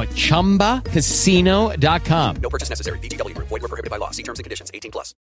at 0.00 0.08
ChumbaCasino.com. 0.10 2.36
No 2.40 2.48
purchase 2.48 2.70
necessary. 2.70 2.98
VGW 3.00 3.34
Group. 3.34 3.48
Void 3.48 3.60
were 3.60 3.68
prohibited 3.68 3.90
by 3.90 3.98
law. 3.98 4.12
See 4.12 4.22
terms 4.22 4.38
and 4.38 4.44
conditions. 4.44 4.70
18 4.72 4.90
plus. 4.90 5.14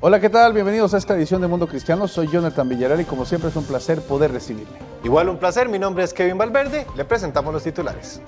Hola, 0.00 0.20
¿qué 0.20 0.30
tal? 0.30 0.52
Bienvenidos 0.52 0.94
a 0.94 0.98
esta 0.98 1.16
edición 1.16 1.40
de 1.40 1.48
Mundo 1.48 1.66
Cristiano. 1.66 2.06
Soy 2.06 2.28
Jonathan 2.28 2.68
Villarreal 2.68 3.00
y 3.00 3.04
como 3.04 3.24
siempre 3.24 3.50
es 3.50 3.56
un 3.56 3.64
placer 3.64 4.00
poder 4.00 4.30
recibirle. 4.30 4.78
Igual 5.02 5.28
un 5.28 5.38
placer, 5.38 5.68
mi 5.68 5.80
nombre 5.80 6.04
es 6.04 6.14
Kevin 6.14 6.38
Valverde, 6.38 6.86
le 6.96 7.04
presentamos 7.04 7.52
los 7.52 7.64
titulares. 7.64 8.20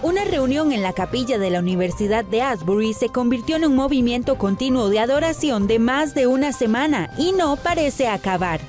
Una 0.00 0.24
reunión 0.24 0.70
en 0.70 0.82
la 0.82 0.92
capilla 0.92 1.38
de 1.38 1.50
la 1.50 1.58
Universidad 1.58 2.24
de 2.24 2.40
Asbury 2.40 2.94
se 2.94 3.08
convirtió 3.08 3.56
en 3.56 3.64
un 3.64 3.74
movimiento 3.74 4.38
continuo 4.38 4.88
de 4.90 5.00
adoración 5.00 5.66
de 5.66 5.80
más 5.80 6.14
de 6.14 6.28
una 6.28 6.52
semana 6.52 7.10
y 7.18 7.32
no 7.32 7.56
parece 7.56 8.06
acabar. 8.06 8.60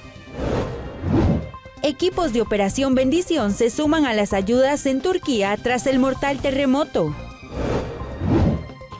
Equipos 1.83 2.33
de 2.33 2.41
Operación 2.41 2.95
Bendición 2.95 3.53
se 3.53 3.69
suman 3.69 4.07
a 4.07 4.13
las 4.13 4.33
ayudas 4.33 4.87
en 4.87 5.01
Turquía 5.01 5.55
tras 5.61 5.85
el 5.85 5.99
mortal 5.99 6.39
terremoto. 6.39 7.15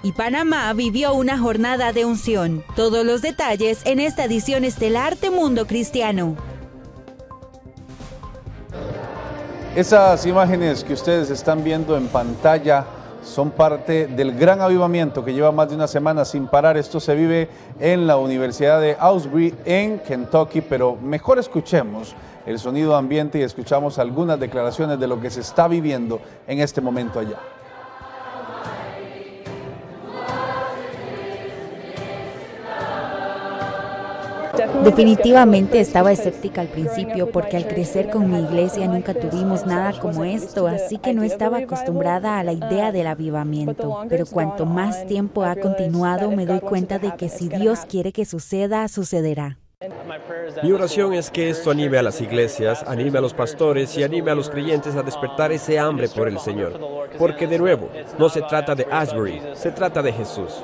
Y 0.04 0.12
Panamá 0.12 0.72
vivió 0.74 1.14
una 1.16 1.40
jornada 1.40 1.94
de 1.94 2.06
unción. 2.06 2.64
Todos 2.76 3.04
los 3.06 3.24
detalles 3.24 3.80
en 3.86 4.00
esta 4.00 4.26
edición 4.26 4.64
estelar 4.66 5.18
de 5.18 5.32
Mundo 5.32 5.66
Cristiano. 5.66 6.38
Esas 9.75 10.25
imágenes 10.25 10.84
que 10.84 10.94
ustedes 10.94 11.30
están 11.30 11.64
viendo 11.64 11.95
en 11.95 12.08
pantalla 12.08 12.86
son 13.23 13.52
parte 13.52 14.08
del 14.08 14.36
gran 14.36 14.61
avivamiento 14.61 15.23
que 15.23 15.31
lleva 15.31 15.52
más 15.52 15.70
de 15.70 15.76
una 15.76 15.88
semana 15.88 16.26
sin 16.26 16.48
parar. 16.48 16.76
Esto 16.76 17.00
se 17.00 17.14
vive 17.14 17.50
en 17.80 18.08
la 18.08 18.17
Universidad 18.17 18.81
de 18.81 18.98
Ausbury 19.00 19.53
en 19.66 20.00
Kentucky, 20.00 20.61
pero 20.61 20.95
mejor 20.95 21.38
escuchemos 21.38 22.16
el 22.48 22.58
sonido 22.58 22.95
ambiente 22.95 23.38
y 23.38 23.44
escuchamos 23.44 24.00
algunas 24.00 24.39
declaraciones 24.39 25.00
de 25.00 25.08
lo 25.08 25.22
que 25.22 25.30
se 25.30 25.42
está 25.42 25.67
viviendo 25.67 26.20
en 26.48 26.60
este 26.61 26.82
momento 26.82 27.20
allá. 27.20 27.38
Definitivamente 34.84 35.80
estaba 35.80 36.12
escéptica 36.12 36.62
al 36.62 36.67
principio 36.67 37.32
porque 37.32 37.58
al 37.58 37.67
crecer 37.67 38.10
con 38.10 38.30
mi 38.30 38.40
iglesia 38.40 38.88
nunca 38.88 39.14
tuvimos 39.14 39.66
nada 39.66 40.00
como 40.00 40.23
esto, 40.23 40.67
así 40.67 40.98
que 40.98 41.14
no 41.14 41.23
estaba 41.23 41.58
acostumbrada 41.58 42.40
a 42.40 42.44
la 42.44 42.54
idea 42.54 42.92
del 42.92 43.08
avivamiento. 43.08 44.06
Pero 44.08 44.26
cuanto 44.26 44.66
más 44.66 45.06
tiempo 45.06 45.44
ha 45.44 45.56
continuado, 45.56 46.32
me 46.32 46.45
doy 46.45 46.62
cuenta 46.62 46.98
de 46.98 47.16
que 47.16 47.30
si 47.30 47.50
Dios 47.50 47.82
quiere 47.88 48.12
que 48.12 48.26
suceda, 48.26 48.88
sucederá. 48.88 49.58
Mi 50.62 50.73
oración 50.73 51.14
es 51.14 51.32
que 51.32 51.50
esto 51.50 51.72
anime 51.72 51.98
a 51.98 52.04
las 52.04 52.20
iglesias, 52.20 52.84
anime 52.86 53.18
a 53.18 53.22
los 53.22 53.34
pastores 53.34 53.98
y 53.98 54.04
anime 54.04 54.32
a 54.32 54.36
los 54.36 54.50
creyentes 54.50 54.95
a 54.95 55.04
despertar 55.04 55.54
ese 55.54 55.80
hambre 55.80 56.10
por 56.10 56.28
el 56.28 56.38
Señor. 56.39 57.08
Porque 57.18 57.48
de 57.48 57.58
nuevo, 57.58 57.89
no 58.18 58.28
se 58.28 58.42
trata 58.42 58.76
de 58.76 58.86
Asbury, 58.92 59.42
se 59.54 59.72
trata 59.72 60.02
de 60.02 60.12
Jesús. 60.12 60.64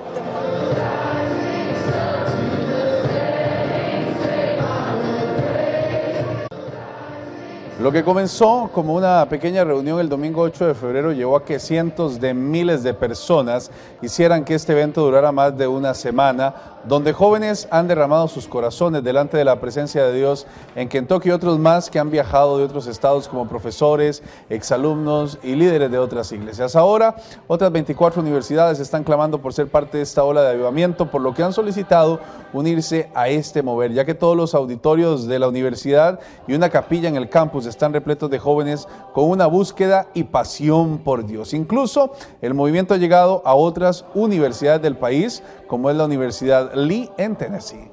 Lo 7.86 7.92
que 7.92 8.04
comenzó 8.04 8.72
como 8.74 8.96
una 8.96 9.30
pequeña 9.30 9.64
reunión 9.64 10.00
el 10.00 10.10
domingo 10.10 10.42
8 10.42 10.70
de 10.70 10.74
febrero 10.74 11.12
llevó 11.12 11.38
a 11.38 11.46
que 11.46 11.60
cientos 11.60 12.20
de 12.20 12.34
miles 12.34 12.82
de 12.82 12.96
personas 12.96 13.70
hicieran 14.02 14.44
que 14.44 14.56
este 14.56 14.72
evento 14.72 15.02
durara 15.02 15.32
más 15.32 15.56
de 15.56 15.68
una 15.68 15.94
semana, 15.94 16.52
donde 16.88 17.14
jóvenes 17.14 17.68
han 17.72 17.88
derramado 17.88 18.28
sus 18.28 18.48
corazones 18.48 19.04
delante 19.04 19.38
de 19.38 19.46
la 19.46 19.60
presencia 19.60 20.06
de 20.06 20.14
Dios 20.14 20.46
en 20.76 20.88
Kentucky 20.88 21.30
y 21.30 21.32
otros 21.32 21.58
más 21.58 21.90
que 21.90 22.00
han 22.00 22.12
viajado 22.12 22.58
de 22.58 22.64
otros 22.64 22.88
estados 22.88 23.28
como 23.28 23.48
profesores, 23.48 24.22
exalumnos 24.50 25.40
y 25.42 25.56
líderes 25.56 25.92
de 25.92 25.98
otras 25.98 26.32
iglesias. 26.32 26.76
Ahora, 26.76 27.16
otras 27.48 27.72
24 27.72 28.22
universidades 28.22 28.80
están 28.80 29.04
clamando 29.04 29.42
por 29.42 29.54
ser 29.54 29.68
parte 29.68 29.98
de 29.98 30.04
esta 30.04 30.24
ola 30.24 30.44
de 30.44 30.50
avivamiento, 30.50 31.10
por 31.10 31.22
lo 31.22 31.34
que 31.34 31.44
han 31.44 31.54
solicitado 31.54 32.20
unirse 32.54 33.10
a 33.16 33.30
este 33.30 33.64
mover, 33.64 33.92
ya 33.92 34.06
que 34.06 34.14
todos 34.14 34.38
los 34.38 34.54
auditorios 34.54 35.28
de 35.28 35.40
la 35.40 35.48
universidad 35.48 36.20
y 36.48 36.54
una 36.54 36.70
capilla 36.70 37.10
en 37.10 37.16
el 37.16 37.30
campus 37.30 37.66
están 37.66 37.94
repletos 37.94 38.30
de 38.30 38.40
jóvenes 38.40 38.88
con 39.14 39.30
una 39.30 39.48
búsqueda 39.48 40.08
y 40.14 40.24
pasión 40.24 41.00
por 41.00 41.26
Dios. 41.26 41.54
Incluso 41.54 42.12
el 42.42 42.54
movimiento 42.54 42.94
ha 42.94 42.98
llegado 42.98 43.42
a 43.46 43.56
otras 43.56 44.06
universidades 44.14 44.82
del 44.82 44.98
país, 44.98 45.44
como 45.68 45.90
es 45.90 45.98
la 45.98 46.06
Universidad 46.06 46.74
Lee 46.76 47.10
en 47.18 47.36
Tennessee. 47.36 47.92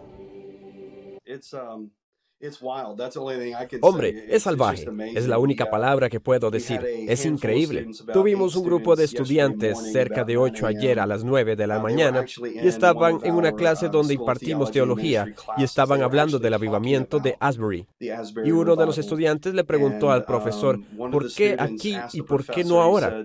Hombre, 3.82 4.26
es 4.28 4.42
salvaje. 4.42 4.84
Es 5.14 5.28
la 5.28 5.38
única 5.38 5.70
palabra 5.70 6.08
que 6.08 6.18
puedo 6.18 6.50
decir. 6.50 6.80
Es 7.06 7.24
increíble. 7.24 7.88
Tuvimos 8.12 8.56
un 8.56 8.64
grupo 8.64 8.96
de 8.96 9.04
estudiantes, 9.04 9.78
cerca 9.92 10.24
de 10.24 10.36
ocho 10.36 10.66
ayer 10.66 10.98
a 10.98 11.06
las 11.06 11.22
nueve 11.22 11.54
de 11.54 11.68
la 11.68 11.78
mañana, 11.78 12.24
y 12.42 12.66
estaban 12.66 13.20
en 13.22 13.34
una 13.36 13.52
clase 13.52 13.88
donde 13.88 14.14
impartimos 14.14 14.72
teología 14.72 15.32
y 15.56 15.62
estaban 15.62 16.02
hablando 16.02 16.40
del 16.40 16.54
avivamiento 16.54 17.20
de 17.20 17.36
Asbury. 17.38 17.86
Y 18.00 18.50
uno 18.50 18.74
de 18.74 18.86
los 18.86 18.98
estudiantes 18.98 19.54
le 19.54 19.62
preguntó 19.62 20.10
al 20.10 20.24
profesor, 20.24 20.80
¿por 20.96 21.32
qué 21.32 21.54
aquí 21.56 21.96
y 22.12 22.22
por 22.22 22.44
qué 22.44 22.64
no 22.64 22.82
ahora? 22.82 23.24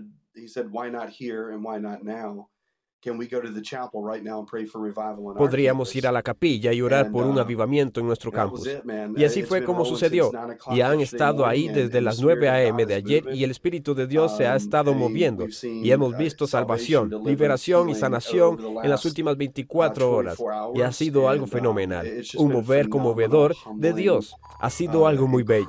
Podríamos 5.38 5.96
ir 5.96 6.08
a 6.08 6.12
la 6.12 6.24
capilla 6.24 6.74
y 6.74 6.82
orar 6.82 7.12
por 7.12 7.26
un 7.26 7.40
avivamiento 7.40 8.00
en 8.00 8.08
nuestro 8.08 8.32
campus. 8.32 8.68
Y 9.16 9.24
así 9.24 9.44
fue 9.44 9.64
como 9.64 9.86
sucedió. 9.86 10.32
Y 10.72 10.82
han 10.82 11.00
estado 11.00 11.46
ahí 11.46 11.68
desde 11.68 12.02
las 12.02 12.20
9 12.20 12.50
a.m. 12.50 12.86
de 12.86 12.96
ayer 12.96 13.24
y 13.34 13.44
el 13.44 13.52
Espíritu 13.52 13.94
de 13.94 14.08
Dios 14.08 14.36
se 14.36 14.48
ha 14.48 14.56
estado 14.56 14.94
moviendo. 14.94 15.46
Y 15.64 15.92
hemos 15.92 16.18
visto 16.18 16.48
salvación, 16.48 17.12
liberación 17.24 17.90
y 17.90 17.96
sanación 17.96 18.58
en 18.84 18.90
las 18.90 19.06
últimas 19.06 19.38
24 19.38 20.12
horas. 20.12 20.38
Y 20.76 20.82
ha 20.82 20.92
sido 20.92 21.30
algo 21.30 21.48
fenomenal. 21.48 22.06
Un 22.38 22.52
mover 22.52 22.90
conmovedor 22.90 23.56
de 23.76 23.94
Dios. 23.94 24.36
Ha 24.60 24.70
sido 24.70 25.08
algo 25.08 25.28
muy 25.28 25.44
bello. 25.44 25.68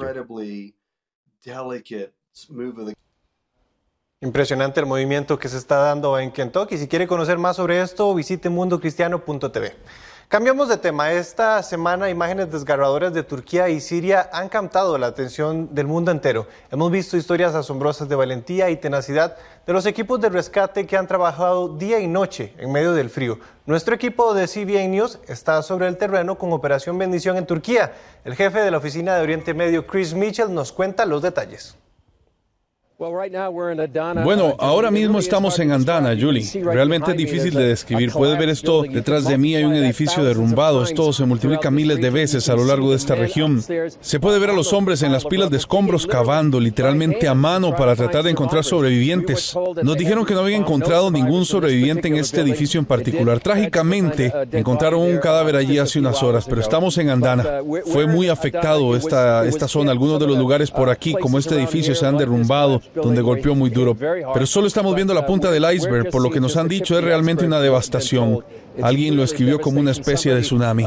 Impresionante 4.20 4.81
el 4.81 4.87
movimiento 4.87 5.38
que 5.38 5.49
se 5.49 5.56
está 5.59 5.76
dando 5.76 6.19
en 6.19 6.32
Kentucky. 6.32 6.76
Si 6.76 6.88
quiere 6.88 7.06
conocer 7.06 7.38
más 7.38 7.55
sobre 7.55 7.81
esto, 7.81 8.12
visite 8.17 8.49
mundocristiano.tv. 8.49 9.76
Cambiamos 10.26 10.69
de 10.69 10.76
tema. 10.76 11.12
Esta 11.12 11.62
semana 11.62 12.11
imágenes 12.11 12.50
desgarradoras 12.50 13.15
de 13.15 13.23
Turquía 13.23 13.69
y 13.69 13.79
Siria 13.81 14.29
han 14.32 14.49
captado 14.49 14.99
la 14.99 15.06
atención 15.06 15.73
del 15.73 15.87
mundo 15.87 16.11
entero. 16.11 16.49
Hemos 16.73 16.91
visto 16.91 17.17
historias 17.17 17.55
asombrosas 17.55 18.09
de 18.09 18.17
valentía 18.17 18.70
y 18.70 18.76
tenacidad 18.76 19.37
de 19.65 19.73
los 19.73 19.87
equipos 19.87 20.21
de 20.21 20.31
rescate 20.31 20.85
que 20.85 20.97
han 20.97 21.06
trabajado 21.06 21.76
día 21.76 22.00
y 22.00 22.09
noche 22.09 22.55
en 22.59 22.73
medio 22.73 22.94
del 22.94 23.11
frío. 23.11 23.38
Nuestro 23.67 23.94
equipo 23.94 24.35
de 24.35 24.49
CBN 24.49 24.88
News 24.88 25.21
está 25.29 25.62
sobre 25.62 25.87
el 25.87 25.97
terreno 25.97 26.37
con 26.38 26.53
Operación 26.53 26.99
Bendición 26.99 27.37
en 27.37 27.47
Turquía. 27.47 27.93
El 28.25 28.35
jefe 28.35 28.62
de 28.62 28.73
la 28.73 28.79
oficina 28.79 29.14
de 29.14 29.23
Oriente 29.23 29.55
Medio, 29.55 29.87
Chris 29.87 30.12
Mitchell, 30.12 30.53
nos 30.53 30.73
cuenta 30.73 31.06
los 31.06 31.23
detalles. 31.23 31.76
Bueno, 33.00 34.56
ahora 34.59 34.91
mismo 34.91 35.21
estamos 35.21 35.56
en 35.61 35.71
Andana, 35.71 36.17
Julie. 36.21 36.45
Realmente 36.65 37.12
es 37.12 37.17
difícil 37.17 37.55
de 37.55 37.69
describir. 37.69 38.11
Puedes 38.11 38.37
ver 38.37 38.49
esto 38.49 38.83
detrás 38.83 39.25
de 39.25 39.39
mí, 39.39 39.55
hay 39.55 39.62
un 39.62 39.75
edificio 39.75 40.25
derrumbado. 40.25 40.83
Esto 40.83 41.12
se 41.12 41.25
multiplica 41.25 41.71
miles 41.71 42.00
de 42.00 42.11
veces 42.11 42.49
a 42.49 42.56
lo 42.56 42.65
largo 42.65 42.91
de 42.91 42.97
esta 42.97 43.15
región. 43.15 43.62
Se 44.00 44.19
puede 44.19 44.41
ver 44.41 44.50
a 44.50 44.53
los 44.53 44.73
hombres 44.73 45.03
en 45.05 45.12
las 45.12 45.25
pilas 45.25 45.49
de 45.49 45.59
escombros 45.59 46.09
cavando, 46.09 46.59
literalmente 46.59 47.29
a 47.29 47.35
mano, 47.35 47.77
para 47.77 47.95
tratar 47.95 48.25
de 48.25 48.31
encontrar 48.31 48.65
sobrevivientes. 48.65 49.56
Nos 49.81 49.97
dijeron 49.97 50.27
que 50.27 50.35
no 50.35 50.41
habían 50.41 50.62
encontrado 50.62 51.09
ningún 51.12 51.45
sobreviviente 51.45 52.09
en 52.09 52.17
este 52.17 52.41
edificio 52.41 52.81
en 52.81 52.87
particular. 52.87 53.39
Trágicamente, 53.39 54.33
encontraron 54.50 55.03
un 55.03 55.19
cadáver 55.19 55.55
allí 55.55 55.79
hace 55.79 56.00
unas 56.00 56.21
horas, 56.21 56.47
pero 56.49 56.61
estamos 56.61 56.99
en 56.99 57.11
Andana. 57.11 57.61
Fue 57.87 58.09
muy 58.09 58.29
afectado 58.29 58.97
esta, 58.97 59.47
esta 59.47 59.69
zona. 59.69 59.93
Algunos 59.93 60.19
de 60.19 60.27
los 60.27 60.37
lugares 60.37 60.73
por 60.73 60.91
aquí, 60.91 61.15
como 61.15 61.39
este 61.39 61.55
edificio, 61.55 61.95
se 61.95 62.05
han 62.05 62.19
derrumbado 62.19 62.83
donde 62.94 63.23
golpeó 63.23 63.55
muy 63.55 63.70
duro. 63.70 63.94
Pero 63.96 64.46
solo 64.46 64.67
estamos 64.67 64.94
viendo 64.94 65.14
la 65.14 65.26
punta 65.26 65.50
del 65.50 65.64
iceberg, 65.73 66.11
por 66.11 66.23
lo 66.23 66.31
que 66.31 66.40
nos 66.40 66.56
han 66.56 66.69
dicho 66.69 66.99
es 66.99 67.05
realmente 67.05 67.44
una 67.44 67.61
devastación. 67.61 68.44
Alguien 68.82 69.17
lo 69.17 69.25
escribió 69.25 69.61
como 69.61 69.81
una 69.81 69.90
especie 69.90 70.35
de 70.35 70.43
tsunami. 70.43 70.85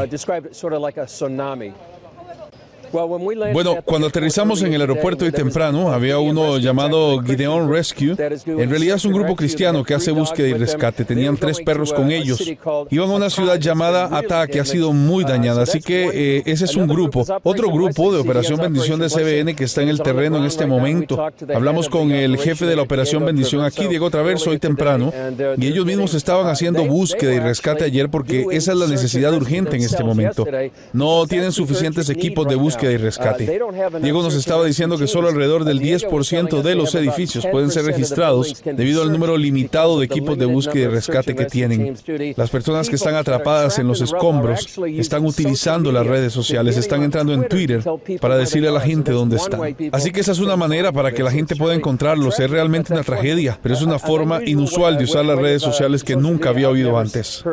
Bueno, 2.92 3.78
cuando 3.86 4.08
aterrizamos 4.08 4.62
en 4.62 4.74
el 4.74 4.82
aeropuerto 4.82 5.26
de 5.26 5.32
temprano, 5.32 5.92
había 5.92 6.20
uno 6.20 6.58
llamado 6.58 7.22
Gideon 7.22 7.72
Rescue. 7.72 8.16
En 8.46 8.70
realidad 8.70 8.98
es 8.98 9.06
un 9.06 9.14
grupo 9.14 9.36
cristiano 9.36 9.84
que 9.84 9.94
hace 9.94 10.12
búsqueda 10.12 10.48
y 10.48 10.54
rescate. 10.54 11.06
Tenían 11.06 11.38
tres 11.38 11.60
perros 11.62 11.94
con 11.94 12.12
ellos. 12.12 12.42
Iban 12.90 13.10
a 13.10 13.14
una 13.14 13.30
ciudad 13.30 13.58
llamada 13.58 14.10
Ata, 14.12 14.48
que 14.48 14.60
ha 14.60 14.66
sido 14.66 14.94
muy 14.94 15.24
dañada. 15.24 15.64
Así 15.64 15.80
que 15.80 16.10
eh, 16.14 16.44
ese 16.46 16.66
es 16.66 16.76
un 16.76 16.88
grupo. 16.88 17.26
Otro 17.44 17.70
grupo 17.70 18.12
de 18.12 18.20
Operación 18.20 18.60
Bendición 18.60 19.00
de 19.00 19.10
CBN 19.10 19.56
que 19.56 19.64
está 19.64 19.82
en 19.82 19.90
el 19.90 20.02
terreno 20.02 20.38
en 20.38 20.46
este 20.46 20.66
momento. 20.66 21.24
Hablamos 21.54 21.90
con 21.90 22.12
el 22.12 22.38
jefe 22.38 22.66
de 22.66 22.76
la 22.76 22.82
Operación 22.82 23.26
Bendición 23.26 23.64
aquí, 23.64 23.88
Diego 23.88 24.10
Traverso, 24.10 24.50
hoy 24.50 24.60
temprano. 24.60 25.14
Y 25.58 25.68
ellos 25.68 25.86
mismos 25.86 26.14
estaban 26.14 26.48
haciendo 26.48 26.84
búsqueda 26.86 27.34
y 27.34 27.40
rescate 27.40 27.86
ayer 27.86 28.10
porque 28.10 28.46
esa 28.52 28.74
es 28.74 28.78
la 28.78 28.88
necesidad 28.88 29.34
urgente 29.34 29.78
en 29.78 29.84
este 29.84 30.04
momento. 30.04 30.46
No 30.94 31.26
tienen 31.28 31.52
suficientes 31.52 32.10
equipos 32.10 32.48
de 32.48 32.56
búsqueda 32.56 32.81
y 32.90 32.98
rescate. 32.98 33.60
Diego 34.02 34.24
nos 34.24 34.36
estaba 34.36 34.66
diciendo 34.66 34.98
que 34.98 35.08
solo 35.08 35.28
alrededor 35.28 35.66
del 35.66 35.80
10% 35.80 36.62
de 36.62 36.76
los 36.76 36.96
edificios 36.96 37.46
pueden 37.52 37.70
ser 37.70 37.86
registrados 37.86 38.62
debido 38.64 39.02
al 39.02 39.12
número 39.12 39.38
limitado 39.38 40.00
de 40.00 40.06
equipos 40.06 40.38
de 40.38 40.46
búsqueda 40.46 40.86
y 40.86 40.88
rescate 40.88 41.36
que 41.36 41.46
tienen. 41.46 41.96
Las 42.36 42.50
personas 42.50 42.90
que 42.90 42.96
están 42.96 43.16
atrapadas 43.16 43.78
en 43.80 43.88
los 43.88 44.02
escombros 44.02 44.80
están 44.98 45.26
utilizando 45.26 45.92
las 45.92 46.08
redes 46.08 46.34
sociales, 46.34 46.78
están 46.78 47.04
entrando 47.04 47.34
en 47.34 47.48
Twitter 47.48 47.84
para 48.20 48.38
decirle 48.38 48.70
a 48.70 48.72
la 48.72 48.82
gente 48.82 49.12
dónde 49.12 49.36
están. 49.36 49.76
Así 49.92 50.12
que 50.12 50.22
esa 50.22 50.32
es 50.32 50.40
una 50.40 50.56
manera 50.56 50.92
para 50.92 51.12
que 51.12 51.24
la 51.24 51.32
gente 51.32 51.56
pueda 51.56 51.76
encontrarlos. 51.76 52.40
Es 52.40 52.50
realmente 52.50 52.94
una 52.94 53.04
tragedia, 53.04 53.60
pero 53.62 53.76
es 53.76 53.82
una 53.82 54.00
forma 54.00 54.42
inusual 54.44 54.98
de 54.98 55.04
usar 55.04 55.26
las 55.26 55.38
redes 55.38 55.62
sociales 55.62 56.04
que 56.04 56.16
nunca 56.16 56.50
había 56.50 56.70
oído 56.70 56.98
antes. 56.98 57.44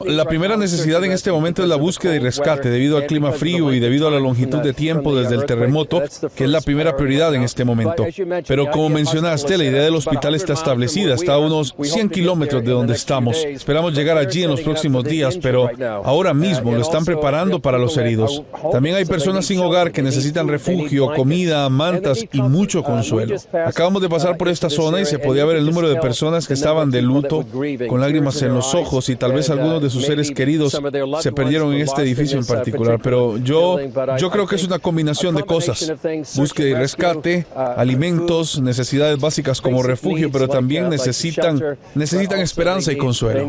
La 0.00 0.24
primera 0.24 0.56
necesidad 0.56 1.04
en 1.04 1.12
este 1.12 1.30
momento 1.30 1.62
es 1.62 1.68
la 1.68 1.76
búsqueda 1.76 2.14
y 2.14 2.18
rescate 2.18 2.68
debido 2.68 2.96
al 2.96 3.06
clima 3.06 3.32
frío 3.32 3.72
y 3.72 3.80
debido 3.80 4.08
a 4.08 4.10
la 4.10 4.18
longitud 4.18 4.58
de 4.58 4.72
tiempo 4.72 5.14
desde 5.14 5.36
el 5.36 5.46
terremoto, 5.46 6.02
que 6.34 6.44
es 6.44 6.50
la 6.50 6.60
primera 6.60 6.96
prioridad 6.96 7.34
en 7.34 7.42
este 7.42 7.64
momento. 7.64 8.04
Pero 8.46 8.70
como 8.70 8.88
mencionaste, 8.88 9.56
la 9.56 9.64
idea 9.64 9.82
del 9.82 9.94
hospital 9.94 10.34
está 10.34 10.54
establecida, 10.54 11.14
está 11.14 11.34
a 11.34 11.38
unos 11.38 11.74
100 11.80 12.10
kilómetros 12.10 12.64
de 12.64 12.72
donde 12.72 12.94
estamos. 12.94 13.36
Esperamos 13.44 13.94
llegar 13.94 14.18
allí 14.18 14.42
en 14.42 14.50
los 14.50 14.60
próximos 14.60 15.04
días, 15.04 15.38
pero 15.40 15.70
ahora 16.04 16.34
mismo 16.34 16.72
lo 16.72 16.80
están 16.80 17.04
preparando 17.04 17.60
para 17.60 17.78
los 17.78 17.96
heridos. 17.96 18.42
También 18.72 18.96
hay 18.96 19.04
personas 19.04 19.46
sin 19.46 19.60
hogar 19.60 19.92
que 19.92 20.02
necesitan 20.02 20.48
refugio, 20.48 21.12
comida, 21.14 21.68
mantas 21.68 22.24
y 22.32 22.42
mucho 22.42 22.82
consuelo. 22.82 23.36
Acabamos 23.66 24.02
de 24.02 24.08
pasar 24.08 24.36
por 24.36 24.48
esta 24.48 24.68
zona 24.70 25.00
y 25.00 25.06
se 25.06 25.18
podía 25.18 25.44
ver 25.44 25.56
el 25.56 25.66
número 25.66 25.88
de 25.88 25.96
personas 25.96 26.46
que 26.48 26.54
estaban 26.54 26.90
de 26.90 27.02
luto, 27.02 27.44
con 27.88 28.00
lágrimas 28.00 28.42
en 28.42 28.54
los 28.54 28.74
ojos 28.74 29.08
y 29.08 29.16
tal 29.16 29.32
vez 29.32 29.50
algunos 29.50 29.83
de 29.84 29.90
sus 29.90 30.04
seres 30.04 30.30
queridos 30.30 30.76
se 31.20 31.32
perdieron 31.32 31.72
en 31.74 31.80
este 31.80 32.02
edificio 32.02 32.38
en 32.38 32.46
particular, 32.46 32.98
pero 33.02 33.38
yo, 33.38 33.78
yo 34.18 34.30
creo 34.30 34.46
que 34.46 34.56
es 34.56 34.64
una 34.64 34.78
combinación 34.78 35.34
de 35.34 35.44
cosas. 35.44 35.92
Búsqueda 36.34 36.68
y 36.68 36.74
rescate, 36.74 37.46
alimentos, 37.54 38.60
necesidades 38.60 39.18
básicas 39.18 39.60
como 39.60 39.82
refugio, 39.82 40.30
pero 40.32 40.48
también 40.48 40.88
necesitan, 40.88 41.78
necesitan 41.94 42.40
esperanza 42.40 42.92
y 42.92 42.96
consuelo. 42.96 43.46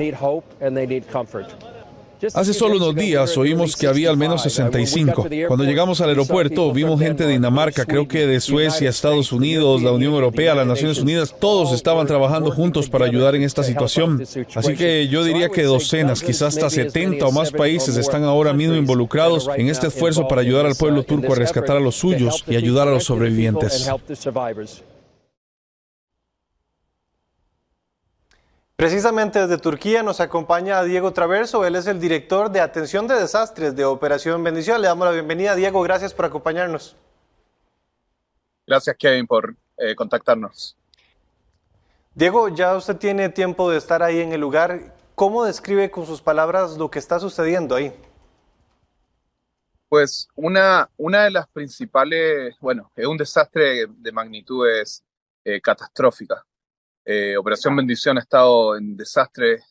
Hace 2.34 2.54
solo 2.54 2.78
unos 2.78 2.96
días 2.96 3.38
oímos 3.38 3.76
que 3.76 3.88
había 3.88 4.10
al 4.10 4.18
menos 4.18 4.44
65. 4.44 5.28
Cuando 5.48 5.66
llegamos 5.66 6.02
al 6.02 6.10
aeropuerto 6.10 6.72
vimos 6.72 7.00
gente 7.00 7.26
de 7.26 7.34
Dinamarca, 7.34 7.86
creo 7.86 8.08
que 8.08 8.26
de 8.26 8.40
Suecia, 8.40 8.90
Estados 8.90 9.32
Unidos, 9.32 9.82
la 9.82 9.92
Unión 9.92 10.14
Europea, 10.14 10.56
las 10.56 10.68
Naciones 10.68 11.00
Unidas, 11.00 11.36
todos 11.40 11.74
estaban 11.74 12.08
trabajando 12.08 12.52
juntos 12.52 12.90
para 12.90 13.06
ayudar 13.06 13.36
en 13.36 13.44
esta 13.44 13.64
situación. 13.64 14.24
Así 14.56 14.76
que 14.76 15.08
yo 15.08 15.24
diría 15.24 15.50
que 15.50 15.64
docenas, 15.64 16.22
quizás 16.22 16.56
hasta 16.56 16.70
70 16.70 17.26
o 17.26 17.32
más 17.32 17.52
países 17.52 17.98
están 17.98 18.24
ahora 18.24 18.54
mismo 18.54 18.76
involucrados 18.76 19.50
en 19.56 19.68
este 19.68 19.88
esfuerzo 19.88 20.28
para 20.28 20.42
ayudar 20.42 20.66
al 20.66 20.76
pueblo 20.76 21.04
turco 21.04 21.34
a 21.34 21.36
rescatar 21.36 21.78
a 21.78 21.80
los 21.80 21.96
suyos 21.96 22.44
y 22.48 22.56
ayudar 22.56 22.88
a 22.88 22.92
los 22.92 23.04
sobrevivientes. 23.04 23.90
Precisamente 28.75 29.39
desde 29.39 29.57
Turquía 29.57 30.04
nos 30.04 30.19
acompaña 30.19 30.83
Diego 30.83 31.13
Traverso, 31.13 31.66
él 31.66 31.77
es 31.77 31.88
el 31.88 32.01
director 32.01 32.51
de 32.51 32.60
Atención 32.60 33.07
de 33.07 33.16
Desastres 33.16 33.74
de 33.74 33.86
Operación 33.86 34.44
Bendición. 34.44 34.81
Le 34.81 34.88
damos 34.88 35.07
la 35.07 35.13
bienvenida, 35.13 35.56
Diego, 35.56 35.81
gracias 35.81 36.13
por 36.13 36.25
acompañarnos. 36.25 36.98
Gracias, 38.68 38.98
Kevin, 38.98 39.27
por 39.27 39.56
eh, 39.77 39.95
contactarnos. 39.95 40.75
Diego, 42.16 42.50
ya 42.50 42.75
usted 42.75 42.98
tiene 42.98 43.30
tiempo 43.30 43.72
de 43.72 43.77
estar 43.77 44.04
ahí 44.04 44.19
en 44.19 44.33
el 44.33 44.42
lugar. 44.42 44.94
¿Cómo 45.16 45.45
describe 45.45 45.89
con 45.89 46.06
sus 46.06 46.22
palabras 46.22 46.75
lo 46.77 46.92
que 46.92 47.00
está 47.00 47.18
sucediendo 47.18 47.75
ahí? 47.75 47.94
Pues 49.88 50.27
una, 50.36 50.89
una 50.98 51.24
de 51.24 51.31
las 51.31 51.48
principales, 51.48 52.57
bueno, 52.60 52.92
es 52.98 53.06
un 53.06 53.16
desastre 53.16 53.86
de 53.88 54.12
magnitudes 54.12 55.01
eh, 55.45 55.62
catastróficas 55.62 56.44
eh, 57.06 57.38
Operación 57.38 57.75
Bendición 57.75 58.18
ha 58.18 58.22
estado 58.22 58.75
en 58.75 58.98
desastres, 58.98 59.63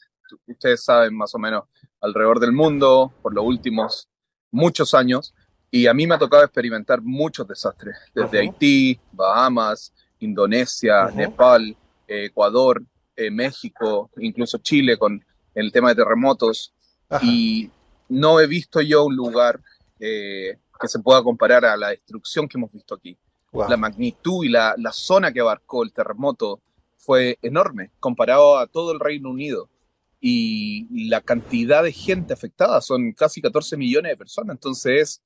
ustedes 0.46 0.84
saben 0.84 1.16
más 1.16 1.34
o 1.34 1.38
menos, 1.38 1.64
alrededor 2.00 2.38
del 2.38 2.52
mundo 2.52 3.12
por 3.22 3.34
los 3.34 3.44
últimos 3.44 4.08
muchos 4.50 4.94
años. 4.94 5.34
Y 5.70 5.88
a 5.88 5.94
mí 5.94 6.06
me 6.06 6.14
ha 6.14 6.18
tocado 6.18 6.44
experimentar 6.44 7.02
muchos 7.02 7.48
desastres, 7.48 7.96
desde 8.14 8.38
Haití, 8.38 9.00
Bahamas, 9.10 9.92
Indonesia, 10.20 11.10
Nepal, 11.10 11.76
Ecuador, 12.06 12.82
eh, 13.16 13.30
México, 13.30 14.10
incluso 14.18 14.58
Chile 14.58 14.96
con 14.96 15.24
el 15.54 15.72
tema 15.72 15.88
de 15.88 15.96
terremotos. 15.96 16.72
Y 17.22 17.70
no 18.08 18.38
he 18.38 18.46
visto 18.46 18.80
yo 18.80 19.04
un 19.04 19.16
lugar 19.16 19.60
eh, 19.98 20.58
que 20.80 20.88
se 20.88 21.00
pueda 21.00 21.22
comparar 21.22 21.64
a 21.64 21.76
la 21.76 21.88
destrucción 21.88 22.46
que 22.46 22.56
hemos 22.56 22.70
visto 22.70 22.94
aquí. 22.94 23.16
La 23.52 23.76
magnitud 23.76 24.44
y 24.44 24.48
la, 24.48 24.74
la, 24.78 24.92
zona 24.92 25.32
que 25.32 25.40
abarcó 25.40 25.84
el 25.84 25.92
terremoto 25.92 26.60
fue 27.04 27.38
enorme 27.42 27.90
comparado 28.00 28.58
a 28.58 28.66
todo 28.66 28.92
el 28.92 29.00
Reino 29.00 29.30
Unido. 29.30 29.70
Y 30.20 31.08
la 31.08 31.20
cantidad 31.20 31.82
de 31.82 31.92
gente 31.92 32.32
afectada 32.32 32.80
son 32.80 33.12
casi 33.12 33.42
14 33.42 33.76
millones 33.76 34.12
de 34.12 34.16
personas. 34.16 34.54
Entonces 34.54 35.00
es 35.00 35.22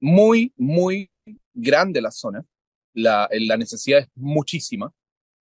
muy, 0.00 0.52
muy 0.56 1.10
grande 1.52 2.00
la 2.00 2.10
zona. 2.10 2.44
La, 2.94 3.28
la 3.32 3.56
necesidad 3.56 4.00
es 4.00 4.08
muchísima, 4.14 4.92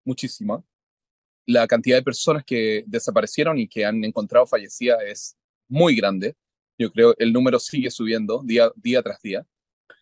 muchísima. 0.03 0.61
La 1.45 1.65
cantidad 1.67 1.97
de 1.97 2.03
personas 2.03 2.43
que 2.43 2.83
desaparecieron 2.87 3.57
y 3.57 3.67
que 3.67 3.85
han 3.85 4.03
encontrado 4.03 4.45
fallecidas 4.45 4.99
es 5.05 5.37
muy 5.69 5.95
grande. 5.95 6.35
Yo 6.77 6.91
creo 6.91 7.15
el 7.17 7.31
número 7.31 7.59
sigue 7.59 7.89
subiendo 7.89 8.41
día, 8.43 8.69
día 8.75 9.01
tras 9.01 9.21
día. 9.21 9.45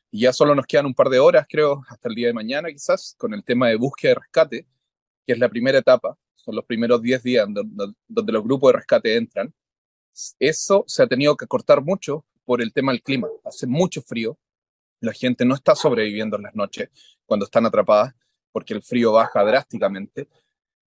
Y 0.09 0.21
ya 0.21 0.33
solo 0.33 0.55
nos 0.55 0.65
quedan 0.65 0.87
un 0.87 0.93
par 0.93 1.09
de 1.09 1.19
horas, 1.19 1.45
creo, 1.47 1.83
hasta 1.87 2.09
el 2.09 2.15
día 2.15 2.27
de 2.27 2.33
mañana 2.33 2.69
quizás, 2.69 3.15
con 3.17 3.33
el 3.33 3.43
tema 3.43 3.69
de 3.69 3.75
búsqueda 3.75 4.11
y 4.11 4.15
rescate 4.15 4.67
que 5.25 5.33
es 5.33 5.39
la 5.39 5.49
primera 5.49 5.77
etapa, 5.77 6.17
son 6.35 6.55
los 6.55 6.65
primeros 6.65 7.01
10 7.01 7.23
días 7.23 7.47
donde, 7.47 8.31
los 8.31 8.43
grupos 8.43 8.71
de 8.71 8.77
rescate 8.77 9.15
entran, 9.15 9.53
eso 10.39 10.83
se 10.87 11.03
ha 11.03 11.07
tenido 11.07 11.37
que 11.37 11.47
cortar 11.47 11.81
mucho 11.81 12.25
por 12.43 12.61
el 12.61 12.73
tema 12.73 12.91
del 12.91 13.01
clima. 13.01 13.27
Hace 13.45 13.67
mucho 13.67 14.01
frío, 14.01 14.37
la 14.99 15.13
gente 15.13 15.45
no 15.45 15.55
está 15.55 15.75
sobreviviendo 15.75 16.37
en 16.37 16.43
las 16.43 16.55
noches 16.55 16.89
cuando 17.25 17.45
están 17.45 17.65
atrapadas 17.65 18.13
porque 18.51 18.73
el 18.73 18.81
frío 18.81 19.13
baja 19.13 19.43
drásticamente. 19.43 20.27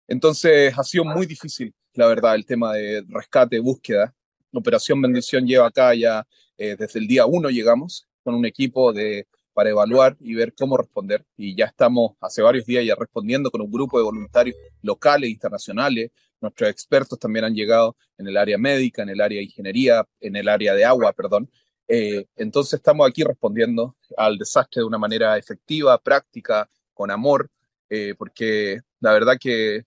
Entonces 0.08 0.76
ha 0.76 0.82
sido 0.82 1.04
muy 1.04 1.26
difícil, 1.26 1.74
la 1.94 2.06
verdad, 2.06 2.34
el 2.34 2.46
tema 2.46 2.74
de 2.74 3.04
rescate, 3.08 3.60
búsqueda. 3.60 4.14
Operación 4.52 5.00
Bendición 5.00 5.46
lleva 5.46 5.66
acá 5.66 5.94
ya 5.94 6.26
eh, 6.56 6.76
desde 6.78 7.00
el 7.00 7.06
día 7.06 7.26
uno 7.26 7.48
llegamos 7.48 8.06
con 8.22 8.34
un 8.34 8.44
equipo 8.44 8.92
de 8.92 9.26
para 9.52 9.70
evaluar 9.70 10.16
y 10.20 10.34
ver 10.34 10.54
cómo 10.54 10.76
responder. 10.76 11.24
Y 11.36 11.54
ya 11.56 11.66
estamos 11.66 12.12
hace 12.20 12.42
varios 12.42 12.66
días 12.66 12.84
ya 12.84 12.94
respondiendo 12.94 13.50
con 13.50 13.60
un 13.60 13.70
grupo 13.70 13.98
de 13.98 14.04
voluntarios 14.04 14.56
locales 14.82 15.28
e 15.28 15.32
internacionales. 15.32 16.10
Nuestros 16.40 16.70
expertos 16.70 17.18
también 17.18 17.44
han 17.44 17.54
llegado 17.54 17.96
en 18.18 18.28
el 18.28 18.36
área 18.36 18.58
médica, 18.58 19.02
en 19.02 19.10
el 19.10 19.20
área 19.20 19.38
de 19.38 19.44
ingeniería, 19.44 20.06
en 20.20 20.36
el 20.36 20.48
área 20.48 20.74
de 20.74 20.84
agua, 20.84 21.12
perdón. 21.12 21.50
Eh, 21.88 22.26
entonces 22.36 22.74
estamos 22.74 23.08
aquí 23.08 23.22
respondiendo 23.22 23.96
al 24.16 24.38
desastre 24.38 24.80
de 24.80 24.86
una 24.86 24.98
manera 24.98 25.36
efectiva, 25.36 25.98
práctica, 25.98 26.68
con 26.94 27.10
amor 27.10 27.50
eh, 27.94 28.14
porque 28.16 28.80
la 29.00 29.12
verdad 29.12 29.36
que 29.38 29.82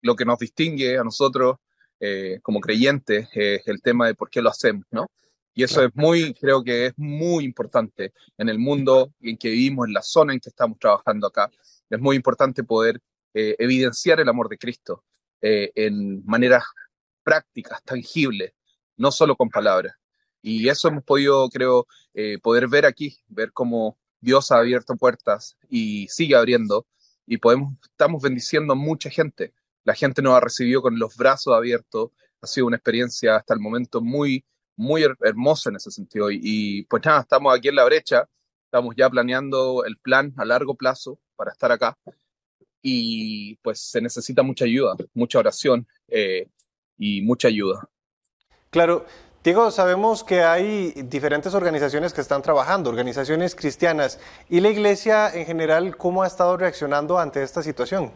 lo 0.00 0.14
que 0.14 0.24
nos 0.24 0.38
distingue 0.38 0.96
a 0.96 1.02
nosotros 1.02 1.56
eh, 1.98 2.38
como 2.40 2.60
creyentes 2.60 3.28
es 3.32 3.66
el 3.66 3.82
tema 3.82 4.06
de 4.06 4.14
por 4.14 4.30
qué 4.30 4.40
lo 4.40 4.48
hacemos, 4.48 4.84
¿no? 4.92 5.08
Y 5.54 5.62
eso 5.62 5.84
es 5.84 5.90
muy, 5.94 6.34
creo 6.34 6.62
que 6.62 6.86
es 6.86 6.94
muy 6.96 7.44
importante 7.44 8.12
en 8.38 8.48
el 8.48 8.58
mundo 8.58 9.12
en 9.20 9.36
que 9.36 9.50
vivimos, 9.50 9.86
en 9.86 9.94
la 9.94 10.02
zona 10.02 10.32
en 10.32 10.40
que 10.40 10.48
estamos 10.48 10.78
trabajando 10.78 11.26
acá. 11.26 11.50
Es 11.90 12.00
muy 12.00 12.16
importante 12.16 12.64
poder 12.64 13.00
eh, 13.34 13.56
evidenciar 13.58 14.20
el 14.20 14.28
amor 14.28 14.48
de 14.48 14.58
Cristo 14.58 15.04
en 15.44 16.24
maneras 16.24 16.62
prácticas, 17.24 17.82
tangibles, 17.82 18.52
no 18.96 19.10
solo 19.10 19.34
con 19.34 19.50
palabras. 19.50 19.92
Y 20.40 20.68
eso 20.68 20.86
hemos 20.86 21.02
podido, 21.02 21.48
creo, 21.48 21.88
poder 22.42 22.68
ver 22.68 22.86
aquí, 22.86 23.18
ver 23.26 23.52
cómo 23.52 23.98
Dios 24.20 24.52
ha 24.52 24.58
abierto 24.58 24.96
puertas 24.96 25.56
y 25.68 26.06
sigue 26.08 26.36
abriendo 26.36 26.86
y 27.26 27.38
podemos, 27.38 27.74
estamos 27.82 28.22
bendiciendo 28.22 28.72
a 28.72 28.76
mucha 28.76 29.10
gente. 29.10 29.52
La 29.84 29.94
gente 29.94 30.22
nos 30.22 30.34
ha 30.34 30.40
recibido 30.40 30.80
con 30.80 30.98
los 30.98 31.16
brazos 31.16 31.54
abiertos. 31.54 32.10
Ha 32.40 32.46
sido 32.46 32.66
una 32.66 32.76
experiencia 32.76 33.36
hasta 33.36 33.54
el 33.54 33.60
momento 33.60 34.00
muy, 34.00 34.44
muy 34.76 35.04
hermosa 35.20 35.70
en 35.70 35.76
ese 35.76 35.90
sentido. 35.90 36.30
Y, 36.30 36.84
pues 36.88 37.04
nada, 37.04 37.20
estamos 37.20 37.54
aquí 37.54 37.68
en 37.68 37.76
la 37.76 37.84
brecha. 37.84 38.28
Estamos 38.64 38.94
ya 38.96 39.10
planeando 39.10 39.84
el 39.84 39.98
plan 39.98 40.32
a 40.36 40.44
largo 40.44 40.74
plazo 40.74 41.18
para 41.36 41.52
estar 41.52 41.70
acá. 41.72 41.96
Y 42.80 43.56
pues 43.56 43.80
se 43.80 44.00
necesita 44.00 44.42
mucha 44.42 44.64
ayuda, 44.64 44.96
mucha 45.14 45.38
oración 45.38 45.86
eh, 46.08 46.48
y 46.98 47.22
mucha 47.22 47.48
ayuda. 47.48 47.88
Claro, 48.70 49.06
Diego, 49.44 49.72
sabemos 49.72 50.22
que 50.22 50.42
hay 50.42 50.92
diferentes 51.02 51.52
organizaciones 51.54 52.12
que 52.12 52.20
están 52.20 52.42
trabajando, 52.42 52.90
organizaciones 52.90 53.56
cristianas, 53.56 54.20
y 54.48 54.60
la 54.60 54.68
iglesia 54.68 55.34
en 55.34 55.46
general, 55.46 55.96
¿cómo 55.96 56.22
ha 56.22 56.28
estado 56.28 56.56
reaccionando 56.56 57.18
ante 57.18 57.42
esta 57.42 57.60
situación? 57.60 58.12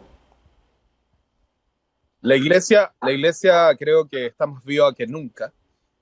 La 2.21 2.35
iglesia, 2.35 2.93
la 3.01 3.11
iglesia 3.11 3.75
creo 3.77 4.07
que 4.07 4.27
está 4.27 4.47
más 4.47 4.63
viva 4.63 4.93
que 4.95 5.05
nunca. 5.05 5.53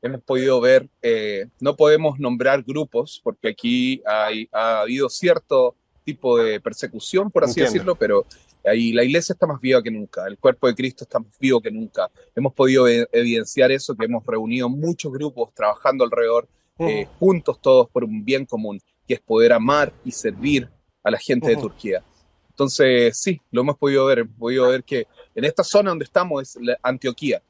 Hemos 0.05 0.21
podido 0.21 0.61
ver, 0.61 0.87
eh, 1.01 1.47
no 1.59 1.75
podemos 1.75 2.19
nombrar 2.19 2.61
grupos 2.63 3.19
porque 3.23 3.49
aquí 3.49 4.03
hay, 4.05 4.47
ha 4.51 4.81
habido 4.81 5.09
cierto 5.09 5.75
tipo 6.03 6.37
de 6.37 6.59
persecución, 6.59 7.31
por 7.31 7.43
así 7.43 7.61
decirlo, 7.61 7.95
pero 7.95 8.25
Ahí 8.65 8.91
la 8.93 9.03
iglesia 9.03 9.33
está 9.33 9.45
más 9.45 9.61
viva 9.61 9.81
que 9.81 9.91
nunca, 9.91 10.25
el 10.27 10.37
cuerpo 10.37 10.67
de 10.67 10.75
Cristo 10.75 11.03
está 11.03 11.19
más 11.19 11.37
vivo 11.39 11.61
que 11.61 11.71
nunca. 11.71 12.09
Hemos 12.35 12.53
podido 12.53 12.87
e-, 12.87 13.07
evidenciar 13.11 13.71
eso, 13.71 13.95
que 13.95 14.05
hemos 14.05 14.25
reunido 14.25 14.69
muchos 14.69 15.11
grupos 15.11 15.53
trabajando 15.53 16.03
alrededor, 16.03 16.47
eh, 16.79 17.07
juntos 17.19 17.61
todos 17.61 17.89
por 17.89 18.03
un 18.03 18.25
bien 18.25 18.45
común, 18.45 18.81
que 19.07 19.15
es 19.15 19.21
poder 19.21 19.53
amar 19.53 19.93
y 20.03 20.11
servir 20.11 20.69
a 21.03 21.11
la 21.11 21.17
gente 21.17 21.49
de 21.49 21.57
Turquía. 21.57 22.03
Entonces, 22.49 23.17
sí, 23.17 23.39
lo 23.51 23.61
hemos 23.61 23.77
podido 23.77 24.05
ver, 24.05 24.19
hemos 24.19 24.35
podido 24.35 24.67
ver 24.69 24.83
que 24.83 25.07
en 25.35 25.45
esta 25.45 25.63
zona 25.63 25.91
donde 25.91 26.05
estamos 26.05 26.41
es 26.41 26.57
Antioquía. 26.81 27.41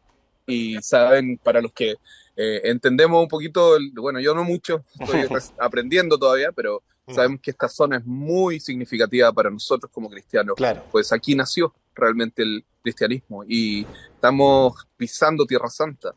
Y 0.47 0.81
saben, 0.81 1.37
para 1.37 1.61
los 1.61 1.71
que 1.71 1.95
eh, 2.35 2.61
entendemos 2.65 3.21
un 3.21 3.27
poquito, 3.27 3.77
bueno, 3.93 4.19
yo 4.19 4.33
no 4.35 4.43
mucho, 4.43 4.83
estoy 4.99 5.21
aprendiendo 5.57 6.17
todavía, 6.17 6.51
pero 6.51 6.83
Mm. 7.07 7.13
Sabemos 7.13 7.41
que 7.41 7.51
esta 7.51 7.69
zona 7.69 7.97
es 7.97 8.05
muy 8.05 8.59
significativa 8.59 9.31
para 9.31 9.49
nosotros 9.49 9.91
como 9.93 10.09
cristianos. 10.09 10.55
Claro. 10.55 10.83
Pues 10.91 11.11
aquí 11.11 11.35
nació 11.35 11.73
realmente 11.93 12.41
el 12.41 12.65
cristianismo 12.81 13.43
y 13.47 13.85
estamos 14.13 14.87
pisando 14.97 15.45
Tierra 15.45 15.69
Santa. 15.69 16.13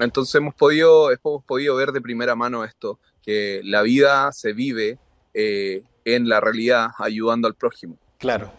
Entonces 0.00 0.34
hemos 0.34 0.54
podido, 0.54 1.10
hemos 1.10 1.44
podido 1.44 1.76
ver 1.76 1.92
de 1.92 2.02
primera 2.02 2.34
mano 2.34 2.62
esto, 2.62 2.98
que 3.22 3.62
la 3.64 3.80
vida 3.80 4.30
se 4.32 4.52
vive 4.52 4.98
eh, 5.32 5.82
en 6.04 6.28
la 6.28 6.40
realidad 6.40 6.88
ayudando 6.98 7.48
al 7.48 7.54
prójimo. 7.54 7.96
Claro. 8.18 8.52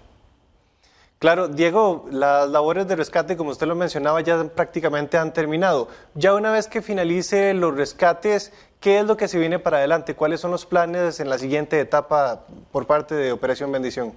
Claro, 1.24 1.48
Diego, 1.48 2.06
las 2.12 2.50
labores 2.50 2.86
de 2.86 2.98
rescate, 2.98 3.38
como 3.38 3.52
usted 3.52 3.66
lo 3.66 3.76
mencionaba, 3.76 4.20
ya 4.20 4.44
prácticamente 4.44 5.16
han 5.16 5.32
terminado. 5.32 5.88
Ya 6.16 6.36
una 6.36 6.52
vez 6.52 6.68
que 6.68 6.82
finalice 6.82 7.54
los 7.54 7.74
rescates, 7.74 8.52
¿qué 8.82 9.00
es 9.00 9.06
lo 9.06 9.16
que 9.16 9.30
se 9.30 9.40
viene 9.40 9.58
para 9.58 9.78
adelante? 9.78 10.16
¿Cuáles 10.16 10.42
son 10.42 10.52
los 10.52 10.66
planes 10.66 11.22
en 11.22 11.30
la 11.30 11.38
siguiente 11.38 11.80
etapa 11.80 12.46
por 12.74 12.88
parte 12.88 13.16
de 13.16 13.32
Operación 13.32 13.72
Bendición? 13.72 14.12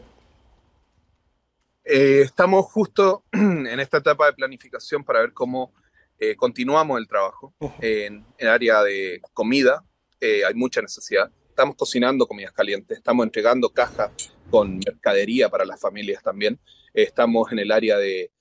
Eh, 1.84 2.22
estamos 2.24 2.64
justo 2.64 3.22
en 3.32 3.78
esta 3.78 3.98
etapa 3.98 4.26
de 4.26 4.32
planificación 4.32 5.04
para 5.04 5.20
ver 5.20 5.32
cómo 5.32 5.72
eh, 6.18 6.34
continuamos 6.34 6.98
el 6.98 7.06
trabajo. 7.06 7.54
en 7.82 8.24
el 8.36 8.48
área 8.48 8.82
de 8.82 9.22
comida 9.32 9.84
eh, 10.20 10.44
hay 10.44 10.54
mucha 10.54 10.82
necesidad. 10.82 11.30
Estamos 11.50 11.76
cocinando 11.76 12.26
comidas 12.26 12.52
calientes, 12.52 12.98
estamos 12.98 13.24
entregando 13.24 13.68
cajas 13.68 14.10
con 14.50 14.80
mercadería 14.84 15.48
para 15.48 15.64
las 15.64 15.80
familias 15.80 16.20
también 16.20 16.58
estamos 16.96 17.52
en 17.52 17.58
el 17.58 17.70
área 17.70 17.98
de 17.98 18.32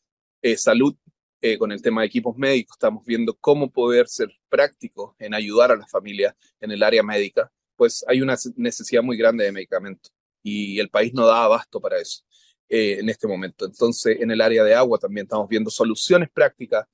eh, 0.41 0.57
salud 0.57 0.95
eh, 1.41 1.57
con 1.57 1.71
el 1.71 1.81
tema 1.81 2.01
de 2.01 2.07
equipos 2.07 2.35
médicos, 2.37 2.75
estamos 2.75 3.05
viendo 3.05 3.35
cómo 3.35 3.69
poder 3.69 4.07
ser 4.07 4.29
prácticos 4.49 5.13
en 5.19 5.33
ayudar 5.33 5.71
a 5.71 5.75
las 5.75 5.91
familias 5.91 6.33
en 6.61 6.71
el 6.71 6.81
área 6.81 7.03
médica, 7.03 7.51
pues 7.75 8.03
hay 8.07 8.21
una 8.21 8.35
necesidad 8.55 9.03
muy 9.03 9.17
grande 9.17 9.43
de 9.43 9.51
medicamentos 9.51 10.11
y 10.41 10.79
el 10.79 10.89
país 10.89 11.13
no 11.13 11.25
da 11.27 11.43
abasto 11.43 11.81
para 11.81 11.99
eso 11.99 12.23
eh, 12.69 12.97
en 12.99 13.09
este 13.09 13.27
momento. 13.27 13.65
Entonces, 13.65 14.17
en 14.19 14.31
el 14.31 14.39
área 14.39 14.63
de 14.63 14.73
agua 14.73 14.97
también 14.97 15.25
estamos 15.25 15.49
viendo 15.49 15.69
soluciones 15.69 16.29
prácticas 16.33 16.85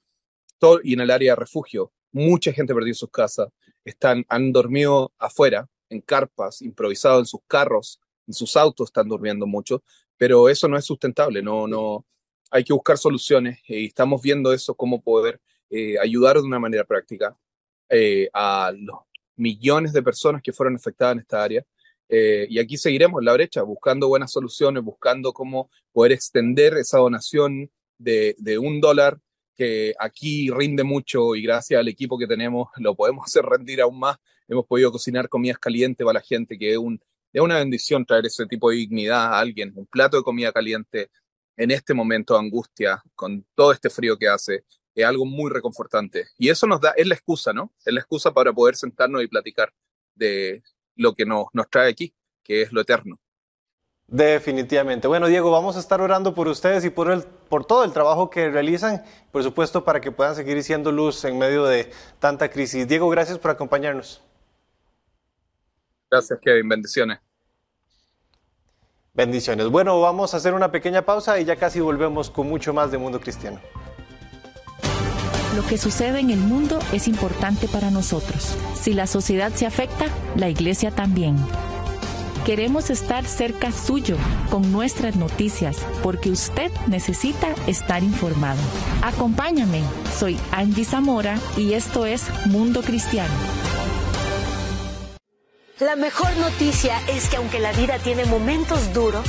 y 0.84 0.94
en 0.94 1.02
el 1.02 1.12
área 1.12 1.34
de 1.34 1.40
refugio, 1.40 1.92
mucha 2.12 2.52
gente 2.52 2.74
perdió 2.74 2.94
sus 2.94 3.10
casas, 3.10 3.50
están, 3.84 4.26
han 4.28 4.52
dormido 4.52 5.12
afuera, 5.18 5.68
en 5.90 6.02
carpas, 6.02 6.62
improvisados 6.62 7.20
en 7.22 7.26
sus 7.26 7.42
carros, 7.48 8.00
en 8.28 8.34
sus 8.34 8.56
autos 8.56 8.90
están 8.90 9.08
durmiendo 9.08 9.46
mucho, 9.48 9.84
pero 10.18 10.50
eso 10.50 10.68
no 10.68 10.78
es 10.78 10.86
sustentable, 10.86 11.42
no, 11.42 11.68
no, 11.68 12.06
hay 12.52 12.64
que 12.66 12.74
buscar 12.74 12.98
soluciones 12.98 13.60
y 13.68 13.86
estamos 13.86 14.22
viendo 14.22 14.54
eso, 14.54 14.76
cómo 14.76 15.02
poder 15.02 15.40
eh, 15.70 15.98
ayudar 16.00 16.36
de 16.36 16.44
una 16.44 16.60
manera 16.60 16.84
práctica 16.84 17.36
eh, 17.90 18.30
a 18.34 18.74
los 18.78 19.00
millones 19.38 19.94
de 19.94 20.04
personas 20.04 20.42
que 20.42 20.52
fueron 20.52 20.76
afectadas 20.76 21.14
en 21.14 21.20
esta 21.20 21.44
área. 21.44 21.66
Eh, 22.10 22.46
y 22.50 22.60
aquí 22.60 22.76
seguiremos 22.76 23.22
en 23.22 23.26
la 23.26 23.34
brecha, 23.34 23.64
buscando 23.64 24.10
buenas 24.10 24.34
soluciones, 24.34 24.84
buscando 24.84 25.32
cómo 25.32 25.72
poder 25.94 26.12
extender 26.12 26.74
esa 26.74 26.98
donación 26.98 27.72
de, 27.98 28.36
de 28.38 28.58
un 28.58 28.82
dólar 28.82 29.18
que 29.56 29.94
aquí 29.98 30.50
rinde 30.50 30.84
mucho 30.84 31.36
y 31.36 31.44
gracias 31.44 31.80
al 31.80 31.88
equipo 31.88 32.18
que 32.18 32.28
tenemos 32.28 32.68
lo 32.78 32.96
podemos 32.96 33.26
hacer 33.26 33.46
rendir 33.46 33.82
aún 33.82 33.98
más. 33.98 34.18
Hemos 34.50 34.66
podido 34.66 34.92
cocinar 34.92 35.30
comidas 35.30 35.58
calientes 35.58 36.04
para 36.04 36.20
la 36.20 36.26
gente, 36.26 36.58
que 36.58 36.72
es 36.72 36.78
un, 36.78 37.02
es 37.34 37.42
una 37.42 37.60
bendición 37.60 38.06
traer 38.06 38.26
ese 38.26 38.46
tipo 38.46 38.70
de 38.70 38.78
dignidad 38.78 39.34
a 39.34 39.40
alguien, 39.40 39.72
un 39.76 39.86
plato 39.86 40.18
de 40.18 40.24
comida 40.24 40.52
caliente 40.52 41.10
en 41.58 41.72
este 41.72 41.94
momento 41.94 42.34
de 42.34 42.40
angustia, 42.40 43.02
con 43.16 43.46
todo 43.56 43.72
este 43.72 43.90
frío 43.90 44.18
que 44.18 44.28
hace, 44.28 44.66
es 44.96 45.06
algo 45.06 45.26
muy 45.26 45.50
reconfortante. 45.52 46.28
Y 46.38 46.50
eso 46.50 46.68
nos 46.68 46.82
da, 46.82 46.92
es 46.98 47.08
la 47.08 47.16
excusa, 47.16 47.54
¿no? 47.54 47.72
Es 47.86 47.94
la 47.94 48.00
excusa 48.00 48.34
para 48.34 48.52
poder 48.52 48.76
sentarnos 48.76 49.24
y 49.24 49.28
platicar 49.28 49.74
de 50.16 50.64
lo 50.96 51.14
que 51.14 51.26
nos, 51.26 51.46
nos 51.54 51.70
trae 51.70 51.90
aquí, 51.90 52.14
que 52.44 52.64
es 52.64 52.72
lo 52.72 52.82
eterno. 52.82 53.20
Definitivamente. 54.08 55.08
Bueno, 55.08 55.28
Diego, 55.28 55.52
vamos 55.52 55.78
a 55.78 55.80
estar 55.80 56.02
orando 56.02 56.34
por 56.34 56.50
ustedes 56.50 56.84
y 56.84 56.90
por, 56.90 57.10
el, 57.10 57.24
por 57.24 57.66
todo 57.66 57.86
el 57.86 57.94
trabajo 57.94 58.30
que 58.30 58.50
realizan, 58.50 59.04
por 59.32 59.42
supuesto, 59.42 59.86
para 59.86 60.02
que 60.02 60.12
puedan 60.12 60.36
seguir 60.36 60.62
siendo 60.64 60.92
luz 60.92 61.24
en 61.24 61.38
medio 61.38 61.64
de 61.64 61.90
tanta 62.20 62.50
crisis. 62.50 62.88
Diego, 62.88 63.08
gracias 63.08 63.40
por 63.40 63.52
acompañarnos. 63.52 64.22
Gracias, 66.12 66.40
Kevin. 66.42 66.68
Bendiciones. 66.68 67.20
Bendiciones. 69.14 69.68
Bueno, 69.70 70.00
vamos 70.02 70.34
a 70.34 70.38
hacer 70.38 70.54
una 70.54 70.72
pequeña 70.72 71.04
pausa 71.04 71.40
y 71.40 71.46
ya 71.46 71.56
casi 71.56 71.80
volvemos 71.80 72.30
con 72.30 72.48
mucho 72.48 72.74
más 72.74 72.92
de 72.92 72.98
Mundo 72.98 73.20
Cristiano. 73.22 73.62
Lo 75.56 75.66
que 75.68 75.78
sucede 75.78 76.20
en 76.20 76.30
el 76.30 76.40
mundo 76.40 76.80
es 76.92 77.08
importante 77.08 77.68
para 77.68 77.92
nosotros. 77.92 78.56
Si 78.76 78.94
la 78.94 79.08
sociedad 79.08 79.52
se 79.54 79.66
afecta, 79.66 80.06
la 80.36 80.50
iglesia 80.50 80.92
también. 80.92 81.36
Queremos 82.46 82.90
estar 82.90 83.26
cerca 83.26 83.72
suyo 83.72 84.18
con 84.50 84.72
nuestras 84.72 85.16
noticias 85.16 85.78
porque 86.02 86.32
usted 86.32 86.72
necesita 86.88 87.54
estar 87.68 88.04
informado. 88.04 88.60
Acompáñame, 89.04 89.84
soy 90.18 90.38
Angie 90.52 90.86
Zamora 90.86 91.38
y 91.56 91.74
esto 91.74 92.06
es 92.06 92.24
Mundo 92.48 92.82
Cristiano. 92.82 93.34
La 95.82 95.96
mejor 95.96 96.38
noticia 96.38 97.02
es 97.08 97.28
que 97.28 97.38
aunque 97.38 97.60
la 97.60 97.72
vida 97.72 97.98
tiene 97.98 98.24
momentos 98.26 98.94
duros, 98.94 99.28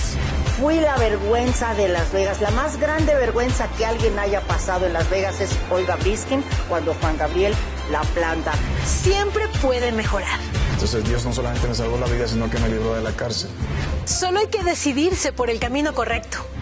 fui 0.60 0.78
la 0.78 0.98
vergüenza 0.98 1.72
de 1.72 1.88
Las 1.88 2.12
Vegas. 2.12 2.42
La 2.42 2.50
más 2.50 2.78
grande 2.78 3.14
vergüenza 3.14 3.68
que 3.78 3.86
alguien 3.86 4.18
haya 4.18 4.42
pasado 4.42 4.84
en 4.84 4.92
Las 4.92 5.08
Vegas 5.08 5.40
es 5.40 5.50
Olga 5.70 5.96
Biskin 5.96 6.44
cuando 6.68 6.92
Juan 6.92 7.16
Gabriel 7.16 7.54
la 7.90 8.02
planta. 8.02 8.52
Siempre 8.84 9.48
puede 9.62 9.92
mejorar. 9.92 10.38
Entonces 10.74 11.02
Dios 11.04 11.24
no 11.24 11.32
solamente 11.32 11.66
me 11.68 11.74
salvó 11.74 11.96
la 11.96 12.06
vida, 12.06 12.28
sino 12.28 12.50
que 12.50 12.58
me 12.58 12.68
libró 12.68 12.96
de 12.96 13.00
la 13.00 13.12
cárcel. 13.12 13.48
Solo 14.04 14.40
hay 14.40 14.48
que 14.48 14.62
decidirse 14.62 15.32
por 15.32 15.48
el 15.48 15.58
camino 15.58 15.94
correcto. 15.94 16.44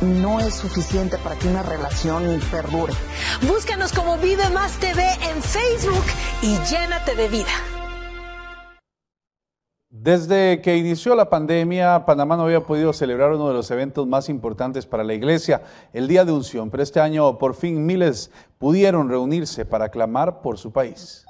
no 0.00 0.40
es 0.40 0.54
suficiente 0.54 1.18
para 1.18 1.36
que 1.36 1.48
una 1.48 1.62
relación 1.62 2.40
perdure. 2.50 2.92
Búscanos 3.42 3.92
como 3.92 4.18
Vive 4.18 4.48
Más 4.50 4.72
TV 4.78 5.02
en 5.02 5.42
Facebook 5.42 6.04
y 6.42 6.56
llénate 6.70 7.14
de 7.14 7.28
vida. 7.28 7.52
Desde 9.90 10.60
que 10.60 10.76
inició 10.76 11.14
la 11.14 11.30
pandemia, 11.30 12.04
Panamá 12.04 12.36
no 12.36 12.42
había 12.42 12.60
podido 12.60 12.92
celebrar 12.92 13.32
uno 13.32 13.48
de 13.48 13.54
los 13.54 13.70
eventos 13.70 14.06
más 14.06 14.28
importantes 14.28 14.84
para 14.84 15.02
la 15.02 15.14
iglesia, 15.14 15.62
el 15.92 16.08
Día 16.08 16.24
de 16.24 16.32
Unción, 16.32 16.68
pero 16.68 16.82
este 16.82 17.00
año 17.00 17.38
por 17.38 17.54
fin 17.54 17.86
miles 17.86 18.30
pudieron 18.58 19.08
reunirse 19.08 19.64
para 19.64 19.88
clamar 19.88 20.42
por 20.42 20.58
su 20.58 20.72
país. 20.72 21.24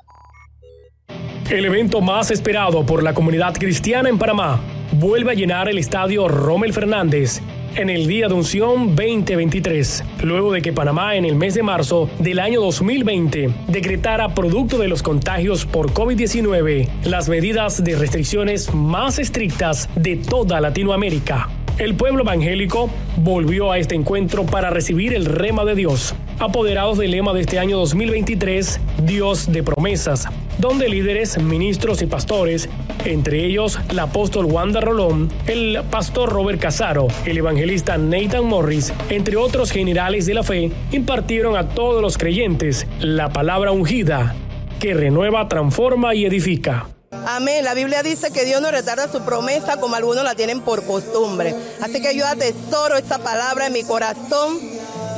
El 1.51 1.67
evento 1.67 2.01
más 2.01 2.31
esperado 2.31 2.85
por 2.85 3.03
la 3.03 3.13
comunidad 3.13 3.55
cristiana 3.55 4.09
en 4.09 4.19
Panamá 4.19 4.61
vuelve 4.93 5.31
a 5.31 5.35
llenar 5.35 5.69
el 5.69 5.79
estadio 5.79 6.27
Rommel 6.27 6.73
Fernández 6.73 7.43
en 7.77 7.91
el 7.91 8.07
Día 8.07 8.29
de 8.29 8.35
Unción 8.35 8.95
2023, 8.95 10.05
luego 10.23 10.53
de 10.53 10.63
que 10.63 10.73
Panamá 10.73 11.17
en 11.17 11.25
el 11.25 11.35
mes 11.35 11.55
de 11.55 11.63
marzo 11.63 12.09
del 12.19 12.39
año 12.39 12.61
2020 12.61 13.51
decretara 13.69 14.35
producto 14.35 14.79
de 14.79 14.89
los 14.89 15.03
contagios 15.03 15.67
por 15.67 15.93
COVID-19 15.93 16.89
las 17.05 17.29
medidas 17.29 17.83
de 17.83 17.97
restricciones 17.97 18.73
más 18.75 19.19
estrictas 19.19 19.89
de 19.97 20.17
toda 20.17 20.61
Latinoamérica. 20.61 21.49
El 21.79 21.97
pueblo 21.97 22.23
evangélico 22.23 22.89
volvió 23.17 23.73
a 23.73 23.79
este 23.79 23.97
encuentro 23.97 24.47
para 24.47 24.71
recibir 24.71 25.13
el 25.13 25.25
rema 25.25 25.65
de 25.65 25.75
Dios, 25.75 26.15
apoderados 26.39 26.99
del 26.99 27.13
lema 27.13 27.33
de 27.33 27.41
este 27.41 27.59
año 27.59 27.79
2023, 27.79 28.81
Dios 29.05 29.51
de 29.53 29.63
promesas, 29.63 30.27
donde 30.59 30.89
líderes, 30.89 31.39
ministros 31.39 32.03
y 32.03 32.07
pastores, 32.07 32.69
entre 33.05 33.45
ellos 33.45 33.79
el 33.89 33.99
apóstol 33.99 34.47
Wanda 34.47 34.81
Rolón, 34.81 35.33
el 35.47 35.81
pastor 35.91 36.31
Robert 36.31 36.61
Casaro, 36.61 37.09
el 37.25 37.39
evangelista 37.39 37.99
Nathan 37.99 38.47
Morris, 38.47 38.93
entre 39.09 39.37
otros 39.37 39.71
generales 39.71 40.27
de 40.27 40.35
la 40.35 40.43
fe, 40.43 40.71
impartieron 40.93 41.57
a 41.57 41.69
todos 41.71 42.01
los 42.03 42.19
creyentes 42.19 42.87
la 43.01 43.33
palabra 43.33 43.73
ungida 43.73 44.35
que 44.81 44.95
renueva, 44.95 45.49
transforma 45.49 46.15
y 46.15 46.27
edifica. 46.27 46.89
Amén. 47.27 47.65
La 47.65 47.75
Biblia 47.75 48.03
dice 48.03 48.33
que 48.33 48.45
Dios 48.45 48.61
no 48.61 48.71
retarda 48.71 49.11
su 49.11 49.23
promesa 49.23 49.79
como 49.79 49.95
algunos 49.95 50.25
la 50.25 50.35
tienen 50.35 50.61
por 50.61 50.85
costumbre. 50.85 51.55
Así 51.81 52.03
que 52.03 52.15
yo 52.15 52.27
atesoro 52.27 52.97
esa 52.97 53.19
palabra 53.19 53.69
en 53.69 53.73
mi 53.73 53.83
corazón 53.83 54.59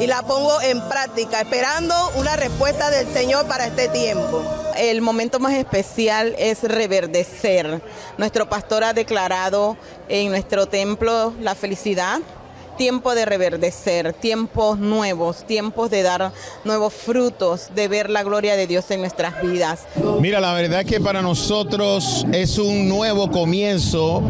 y 0.01 0.07
la 0.07 0.23
pongo 0.23 0.61
en 0.61 0.81
práctica, 0.89 1.41
esperando 1.41 1.95
una 2.17 2.37
respuesta 2.37 2.91
del 2.91 3.07
Señor 3.13 3.47
para 3.47 3.67
este 3.67 3.89
tiempo. 3.89 4.43
El 4.77 5.01
momento 5.01 5.41
más 5.41 5.55
especial 5.55 6.35
es 6.39 6.63
reverdecer. 6.63 7.81
Nuestro 8.19 8.49
pastor 8.49 8.85
ha 8.85 8.93
declarado 8.93 9.77
en 10.09 10.29
nuestro 10.29 10.67
templo 10.67 11.33
la 11.41 11.55
felicidad, 11.55 12.21
tiempo 12.77 13.15
de 13.15 13.25
reverdecer, 13.25 14.13
tiempos 14.13 14.79
nuevos, 14.79 15.47
tiempos 15.47 15.91
de 15.91 16.03
dar 16.03 16.31
nuevos 16.65 16.93
frutos, 16.93 17.71
de 17.75 17.89
ver 17.89 18.11
la 18.11 18.23
gloria 18.23 18.55
de 18.55 18.67
Dios 18.67 18.91
en 18.91 19.01
nuestras 19.01 19.41
vidas. 19.41 19.87
Mira, 20.21 20.41
la 20.41 20.53
verdad 20.53 20.81
es 20.81 20.87
que 20.87 21.01
para 21.01 21.23
nosotros 21.23 22.27
es 22.33 22.59
un 22.59 22.87
nuevo 22.87 23.31
comienzo 23.31 24.23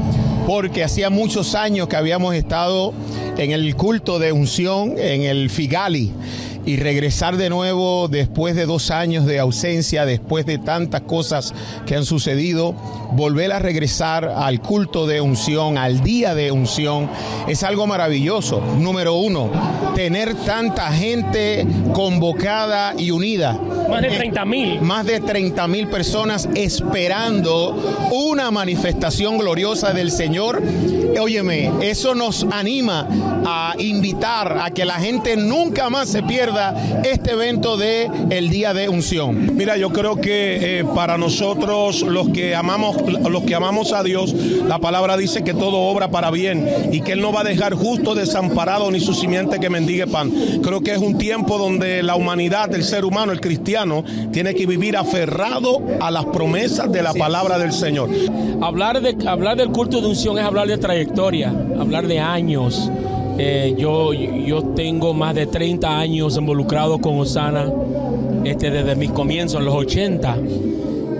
porque 0.46 0.84
hacía 0.84 1.10
muchos 1.10 1.56
años 1.56 1.88
que 1.88 1.96
habíamos 1.96 2.34
estado 2.34 2.94
en 3.36 3.50
el 3.50 3.74
culto 3.74 4.20
de 4.20 4.30
unción 4.30 4.94
en 4.96 5.22
el 5.22 5.50
Figali 5.50 6.12
y 6.66 6.76
regresar 6.76 7.36
de 7.36 7.48
nuevo 7.48 8.08
después 8.08 8.56
de 8.56 8.66
dos 8.66 8.90
años 8.90 9.24
de 9.24 9.38
ausencia, 9.38 10.04
después 10.04 10.44
de 10.44 10.58
tantas 10.58 11.02
cosas 11.02 11.54
que 11.86 11.94
han 11.94 12.04
sucedido, 12.04 12.74
volver 13.12 13.52
a 13.52 13.60
regresar 13.60 14.24
al 14.24 14.60
culto 14.60 15.06
de 15.06 15.20
unción, 15.20 15.78
al 15.78 16.02
día 16.02 16.34
de 16.34 16.50
unción, 16.50 17.08
es 17.46 17.62
algo 17.62 17.86
maravilloso. 17.86 18.60
Número 18.78 19.14
uno, 19.14 19.50
tener 19.94 20.34
tanta 20.34 20.90
gente 20.92 21.64
convocada 21.92 22.94
y 22.98 23.12
unida. 23.12 23.58
Más 23.88 24.02
de 24.02 24.08
30 24.08 24.44
mil. 24.44 24.80
Más 24.80 25.06
de 25.06 25.20
30 25.20 25.68
mil 25.68 25.86
personas 25.86 26.48
esperando 26.56 28.10
una 28.10 28.50
manifestación 28.50 29.38
gloriosa 29.38 29.92
del 29.92 30.10
Señor. 30.10 30.60
Óyeme, 31.20 31.70
eso 31.80 32.14
nos 32.16 32.44
anima 32.50 33.06
a 33.46 33.74
invitar 33.78 34.58
a 34.60 34.70
que 34.70 34.84
la 34.84 34.94
gente 34.94 35.36
nunca 35.36 35.88
más 35.88 36.08
se 36.08 36.24
pierda 36.24 36.55
este 37.04 37.32
evento 37.32 37.76
de 37.76 38.10
el 38.30 38.50
Día 38.50 38.74
de 38.74 38.88
Unción? 38.88 39.56
Mira, 39.56 39.76
yo 39.76 39.90
creo 39.90 40.20
que 40.20 40.80
eh, 40.80 40.84
para 40.94 41.18
nosotros 41.18 42.02
los 42.02 42.28
que 42.30 42.54
amamos 42.54 42.96
los 43.06 43.42
que 43.44 43.54
amamos 43.54 43.92
a 43.92 44.02
Dios, 44.02 44.34
la 44.66 44.78
palabra 44.78 45.16
dice 45.16 45.42
que 45.44 45.54
todo 45.54 45.78
obra 45.78 46.10
para 46.10 46.30
bien 46.30 46.68
y 46.92 47.00
que 47.00 47.12
él 47.12 47.20
no 47.20 47.32
va 47.32 47.40
a 47.40 47.44
dejar 47.44 47.74
justo 47.74 48.14
desamparado 48.14 48.90
ni 48.90 49.00
su 49.00 49.14
simiente 49.14 49.60
que 49.60 49.70
mendigue 49.70 50.06
pan. 50.06 50.30
Creo 50.62 50.80
que 50.80 50.92
es 50.92 50.98
un 50.98 51.18
tiempo 51.18 51.58
donde 51.58 52.02
la 52.02 52.16
humanidad, 52.16 52.74
el 52.74 52.84
ser 52.84 53.04
humano, 53.04 53.32
el 53.32 53.40
cristiano 53.40 54.04
tiene 54.32 54.54
que 54.54 54.66
vivir 54.66 54.96
aferrado 54.96 55.82
a 56.00 56.10
las 56.10 56.26
promesas 56.26 56.90
de 56.90 57.02
la 57.02 57.14
palabra 57.14 57.58
del 57.58 57.72
Señor. 57.72 58.10
Hablar 58.60 59.00
de 59.00 59.16
hablar 59.28 59.56
del 59.56 59.70
culto 59.70 60.00
de 60.00 60.08
unción 60.08 60.38
es 60.38 60.44
hablar 60.44 60.66
de 60.68 60.78
trayectoria, 60.78 61.52
hablar 61.78 62.06
de 62.06 62.18
años 62.18 62.90
eh, 63.38 63.74
yo, 63.76 64.12
yo 64.12 64.62
tengo 64.74 65.12
más 65.12 65.34
de 65.34 65.46
30 65.46 65.98
años 65.98 66.36
involucrado 66.36 66.98
con 66.98 67.18
Osana 67.18 67.70
este, 68.44 68.70
desde 68.70 68.94
mis 68.96 69.10
comienzos, 69.10 69.60
en 69.60 69.66
los 69.66 69.74
80, 69.74 70.38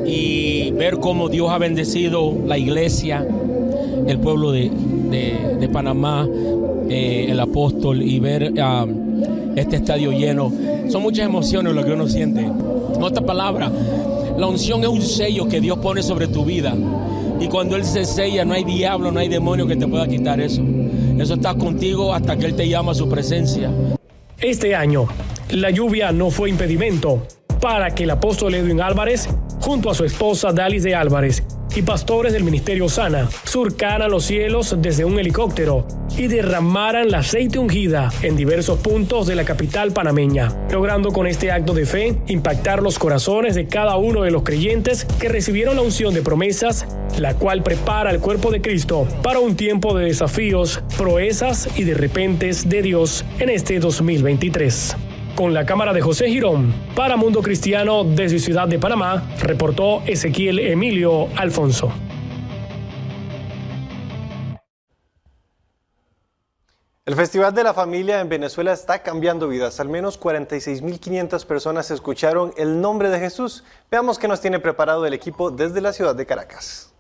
y 0.07 0.71
ver 0.73 0.99
cómo 0.99 1.29
Dios 1.29 1.51
ha 1.51 1.59
bendecido 1.59 2.33
la 2.47 2.57
iglesia, 2.57 3.27
el 4.07 4.19
pueblo 4.19 4.53
de, 4.53 4.71
Panamá, 5.73 6.27
eh, 6.89 7.27
el 7.29 7.41
apóstol, 7.41 8.01
y 8.01 8.21
ver 8.21 8.53
um, 8.53 9.57
este 9.57 9.77
estadio 9.77 10.13
lleno. 10.13 10.53
Son 10.89 11.03
muchas 11.03 11.27
emociones 11.27 11.75
lo 11.75 11.85
que 11.85 11.93
uno 11.93 12.09
siente. 12.09 12.43
En 12.43 13.03
otra 13.03 13.27
palabra, 13.27 13.71
la 14.39 14.47
unción 14.47 14.83
es 14.83 14.89
un 14.89 15.03
sello 15.03 15.49
que 15.49 15.61
Dios 15.61 15.79
pone 15.79 16.03
sobre 16.03 16.29
tu 16.29 16.45
vida. 16.45 16.75
Y 17.41 17.49
cuando 17.49 17.77
Él 17.77 17.85
se 17.85 18.05
sella, 18.05 18.45
no 18.45 18.55
hay 18.55 18.65
diablo, 18.65 19.11
no 19.11 19.19
hay 19.19 19.29
demonio 19.29 19.67
que 19.67 19.77
te 19.77 19.87
pueda 19.87 20.07
quitar 20.07 20.41
eso. 20.41 20.63
Eso 21.19 21.35
está 21.35 21.55
contigo 21.55 22.13
hasta 22.13 22.37
que 22.37 22.47
Él 22.47 22.55
te 22.55 22.69
llama 22.69 22.93
a 22.93 22.95
su 22.95 23.09
presencia. 23.09 23.71
Este 24.39 24.75
año, 24.75 25.07
la 25.51 25.71
lluvia 25.71 26.13
no 26.13 26.31
fue 26.31 26.51
impedimento 26.51 27.27
para 27.61 27.95
que 27.95 28.05
el 28.05 28.11
apóstol 28.11 28.55
Edwin 28.55 28.83
Álvarez, 28.83 29.29
junto 29.61 29.91
a 29.91 29.95
su 29.95 30.05
esposa 30.05 30.53
Dalis 30.53 30.83
de 30.83 30.95
Álvarez, 30.95 31.43
y 31.77 31.83
pastores 31.83 32.33
del 32.33 32.45
Ministerio 32.45 32.89
Sana 32.89 33.29
surcaran 33.45 34.11
los 34.11 34.25
cielos 34.25 34.77
desde 34.79 35.05
un 35.05 35.19
helicóptero 35.19 35.87
y 36.17 36.27
derramaran 36.27 37.11
la 37.11 37.19
aceite 37.19 37.59
ungida 37.59 38.11
en 38.23 38.37
diversos 38.37 38.79
puntos 38.79 39.27
de 39.27 39.35
la 39.35 39.45
capital 39.45 39.93
panameña, 39.93 40.53
logrando 40.71 41.13
con 41.13 41.27
este 41.27 41.53
acto 41.53 41.75
de 41.75 41.85
fe 41.85 42.17
impactar 42.29 42.83
los 42.83 42.99
corazones 42.99 43.55
de 43.55 43.67
cada 43.67 43.97
uno 43.97 44.23
de 44.23 44.31
los 44.31 44.43
creyentes 44.43 45.05
que 45.21 45.29
recibieron 45.29 45.77
la 45.77 45.83
unción 45.83 46.15
de 46.15 46.23
promesas, 46.23 46.87
la 47.19 47.35
cual 47.35 47.63
prepara 47.63 48.11
el 48.11 48.21
cuerpo 48.21 48.51
de 48.51 48.63
Cristo 48.63 49.07
para 49.23 49.41
un 49.41 49.57
tiempo 49.57 49.97
de 49.97 50.07
desafíos, 50.07 50.83
proezas 50.97 51.69
y 51.77 51.85
de 51.85 51.95
repentes 51.95 52.69
de 52.69 52.83
Dios 52.83 53.25
en 53.39 53.51
este 53.51 53.79
2023 53.79 54.97
con 55.37 55.55
la 55.55 55.65
cámara 55.67 55.93
de 55.93 56.01
José 56.01 56.29
Girón. 56.29 56.75
Para 56.97 57.17
Mundo 57.17 57.43
Cristiano 57.43 58.03
desde 58.03 58.39
Ciudad 58.39 58.67
de 58.67 58.79
Panamá, 58.79 59.23
reportó 59.39 60.03
Ezequiel 60.07 60.59
Emilio 60.59 61.29
Alfonso. 61.37 61.93
El 67.05 67.15
Festival 67.15 67.55
de 67.55 67.63
la 67.63 67.73
Familia 67.73 68.21
en 68.21 68.29
Venezuela 68.29 68.73
está 68.73 69.03
cambiando 69.03 69.47
vidas. 69.47 69.79
Al 69.79 69.89
menos 69.89 70.19
46.500 70.19 71.45
personas 71.45 71.91
escucharon 71.93 72.53
el 72.57 72.81
nombre 72.81 73.11
de 73.11 73.21
Jesús. 73.21 73.63
Veamos 73.91 74.19
qué 74.19 74.27
nos 74.27 74.41
tiene 74.41 74.59
preparado 74.59 75.07
el 75.07 75.15
equipo 75.15 75.53
desde 75.53 75.81
la 75.81 75.93
ciudad 75.93 76.17
de 76.17 76.27
Caracas. 76.27 76.93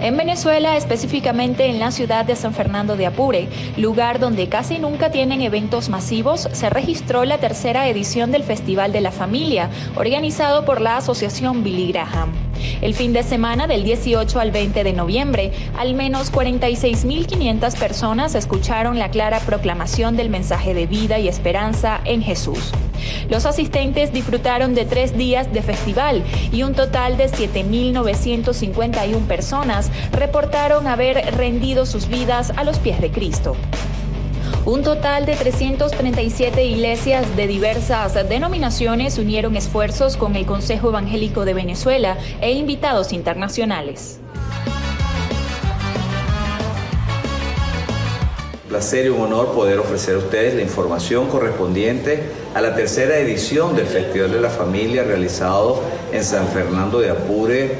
En 0.00 0.16
Venezuela, 0.16 0.76
específicamente 0.76 1.66
en 1.66 1.78
la 1.78 1.90
ciudad 1.90 2.26
de 2.26 2.36
San 2.36 2.52
Fernando 2.52 2.96
de 2.96 3.06
Apure, 3.06 3.48
lugar 3.78 4.18
donde 4.18 4.48
casi 4.48 4.78
nunca 4.78 5.10
tienen 5.10 5.40
eventos 5.40 5.88
masivos, 5.88 6.48
se 6.52 6.68
registró 6.68 7.24
la 7.24 7.38
tercera 7.38 7.88
edición 7.88 8.30
del 8.30 8.42
Festival 8.42 8.92
de 8.92 9.00
la 9.00 9.10
Familia, 9.10 9.70
organizado 9.96 10.64
por 10.66 10.80
la 10.80 10.98
Asociación 10.98 11.64
Billy 11.64 11.92
Graham. 11.92 12.32
El 12.82 12.94
fin 12.94 13.12
de 13.14 13.22
semana 13.22 13.66
del 13.66 13.84
18 13.84 14.38
al 14.38 14.50
20 14.50 14.84
de 14.84 14.92
noviembre, 14.92 15.52
al 15.78 15.94
menos 15.94 16.30
46.500 16.30 17.78
personas 17.78 18.34
escucharon 18.34 18.98
la 18.98 19.10
clara 19.10 19.40
proclamación 19.40 20.16
del 20.16 20.28
mensaje 20.28 20.74
de 20.74 20.86
vida 20.86 21.18
y 21.18 21.28
esperanza 21.28 22.00
en 22.04 22.22
Jesús. 22.22 22.72
Los 23.28 23.46
asistentes 23.46 24.12
disfrutaron 24.12 24.74
de 24.74 24.84
tres 24.84 25.16
días 25.16 25.52
de 25.52 25.62
festival 25.62 26.22
y 26.52 26.62
un 26.62 26.74
total 26.74 27.16
de 27.16 27.28
7.951 27.28 29.26
personas 29.26 29.90
reportaron 30.12 30.86
haber 30.86 31.34
rendido 31.36 31.86
sus 31.86 32.08
vidas 32.08 32.52
a 32.56 32.64
los 32.64 32.78
pies 32.78 33.00
de 33.00 33.10
Cristo. 33.10 33.56
Un 34.64 34.82
total 34.82 35.26
de 35.26 35.36
337 35.36 36.64
iglesias 36.64 37.36
de 37.36 37.46
diversas 37.46 38.14
denominaciones 38.28 39.16
unieron 39.16 39.56
esfuerzos 39.56 40.16
con 40.16 40.34
el 40.34 40.44
Consejo 40.44 40.88
Evangélico 40.88 41.44
de 41.44 41.54
Venezuela 41.54 42.16
e 42.40 42.52
invitados 42.52 43.12
internacionales. 43.12 44.18
Placer 48.76 49.06
y 49.06 49.08
un 49.08 49.22
honor 49.22 49.52
poder 49.52 49.78
ofrecer 49.78 50.16
a 50.16 50.18
ustedes 50.18 50.54
la 50.54 50.60
información 50.60 51.28
correspondiente 51.28 52.24
a 52.54 52.60
la 52.60 52.74
tercera 52.74 53.16
edición 53.16 53.74
del 53.74 53.86
Festival 53.86 54.30
de 54.30 54.38
la 54.38 54.50
Familia 54.50 55.02
realizado 55.02 55.80
en 56.12 56.22
San 56.22 56.46
Fernando 56.48 57.00
de 57.00 57.08
Apure, 57.08 57.76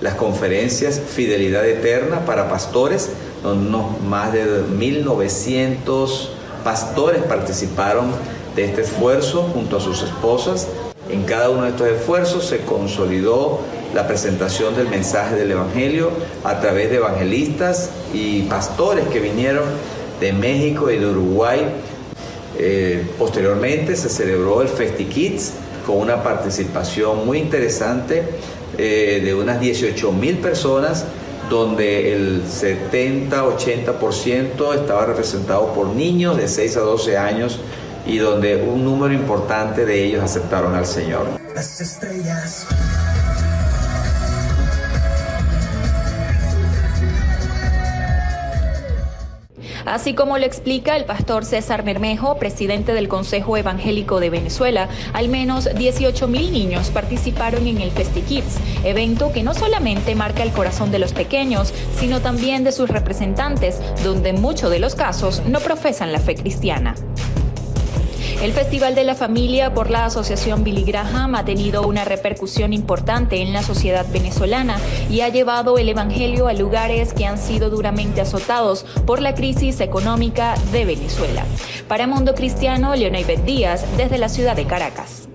las 0.00 0.16
conferencias 0.16 1.00
Fidelidad 1.14 1.64
Eterna 1.64 2.26
para 2.26 2.48
Pastores, 2.48 3.10
donde 3.44 3.78
más 4.08 4.32
de 4.32 4.64
1.900 4.64 6.30
pastores 6.64 7.22
participaron 7.22 8.10
de 8.56 8.64
este 8.64 8.80
esfuerzo 8.80 9.44
junto 9.54 9.76
a 9.76 9.80
sus 9.80 10.02
esposas. 10.02 10.66
En 11.08 11.22
cada 11.22 11.50
uno 11.50 11.62
de 11.62 11.68
estos 11.68 11.86
esfuerzos 11.86 12.44
se 12.44 12.58
consolidó 12.62 13.60
la 13.94 14.08
presentación 14.08 14.74
del 14.74 14.88
mensaje 14.88 15.36
del 15.36 15.52
Evangelio 15.52 16.10
a 16.42 16.58
través 16.58 16.90
de 16.90 16.96
evangelistas 16.96 17.90
y 18.12 18.42
pastores 18.42 19.06
que 19.08 19.20
vinieron 19.20 19.64
de 20.20 20.32
México 20.32 20.90
y 20.90 20.98
de 20.98 21.06
Uruguay. 21.06 21.60
Eh, 22.58 23.06
posteriormente 23.18 23.94
se 23.96 24.08
celebró 24.08 24.62
el 24.62 24.68
FestiKids 24.68 25.52
con 25.86 25.96
una 25.96 26.22
participación 26.22 27.26
muy 27.26 27.38
interesante 27.38 28.22
eh, 28.76 29.22
de 29.24 29.34
unas 29.34 29.58
18 29.60 30.12
mil 30.12 30.36
personas 30.38 31.04
donde 31.48 32.14
el 32.14 32.44
70-80% 32.44 34.74
estaba 34.74 35.06
representado 35.06 35.72
por 35.74 35.88
niños 35.88 36.36
de 36.36 36.46
6 36.46 36.76
a 36.76 36.80
12 36.80 37.18
años 37.18 37.58
y 38.06 38.18
donde 38.18 38.54
un 38.56 38.84
número 38.84 39.12
importante 39.12 39.84
de 39.84 40.04
ellos 40.04 40.22
aceptaron 40.22 40.74
al 40.74 40.86
Señor. 40.86 41.26
Así 49.84 50.14
como 50.14 50.38
lo 50.38 50.46
explica 50.46 50.96
el 50.96 51.04
pastor 51.04 51.44
César 51.44 51.82
Bermejo, 51.82 52.36
presidente 52.38 52.92
del 52.92 53.08
Consejo 53.08 53.56
Evangélico 53.56 54.20
de 54.20 54.30
Venezuela, 54.30 54.88
al 55.12 55.28
menos 55.28 55.68
18 55.74 56.28
mil 56.28 56.52
niños 56.52 56.90
participaron 56.90 57.66
en 57.66 57.80
el 57.80 57.90
FestiKids, 57.90 58.58
evento 58.84 59.32
que 59.32 59.42
no 59.42 59.54
solamente 59.54 60.14
marca 60.14 60.42
el 60.42 60.52
corazón 60.52 60.90
de 60.90 60.98
los 60.98 61.12
pequeños, 61.12 61.72
sino 61.98 62.20
también 62.20 62.64
de 62.64 62.72
sus 62.72 62.90
representantes, 62.90 63.80
donde 64.04 64.30
en 64.30 64.40
muchos 64.40 64.70
de 64.70 64.78
los 64.78 64.94
casos 64.94 65.42
no 65.46 65.60
profesan 65.60 66.12
la 66.12 66.20
fe 66.20 66.34
cristiana. 66.34 66.94
El 68.42 68.52
Festival 68.52 68.94
de 68.94 69.04
la 69.04 69.14
Familia 69.14 69.74
por 69.74 69.90
la 69.90 70.06
Asociación 70.06 70.64
Billy 70.64 70.82
Graham 70.84 71.34
ha 71.34 71.44
tenido 71.44 71.82
una 71.82 72.06
repercusión 72.06 72.72
importante 72.72 73.42
en 73.42 73.52
la 73.52 73.62
sociedad 73.62 74.06
venezolana 74.10 74.78
y 75.10 75.20
ha 75.20 75.28
llevado 75.28 75.76
el 75.76 75.90
Evangelio 75.90 76.48
a 76.48 76.54
lugares 76.54 77.12
que 77.12 77.26
han 77.26 77.36
sido 77.36 77.68
duramente 77.68 78.22
azotados 78.22 78.86
por 79.06 79.20
la 79.20 79.34
crisis 79.34 79.80
económica 79.80 80.54
de 80.72 80.86
Venezuela. 80.86 81.44
Para 81.86 82.06
Mundo 82.06 82.34
Cristiano, 82.34 82.94
Leonel 82.96 83.44
Díaz, 83.44 83.84
desde 83.98 84.16
la 84.16 84.30
ciudad 84.30 84.56
de 84.56 84.66
Caracas. 84.66 85.29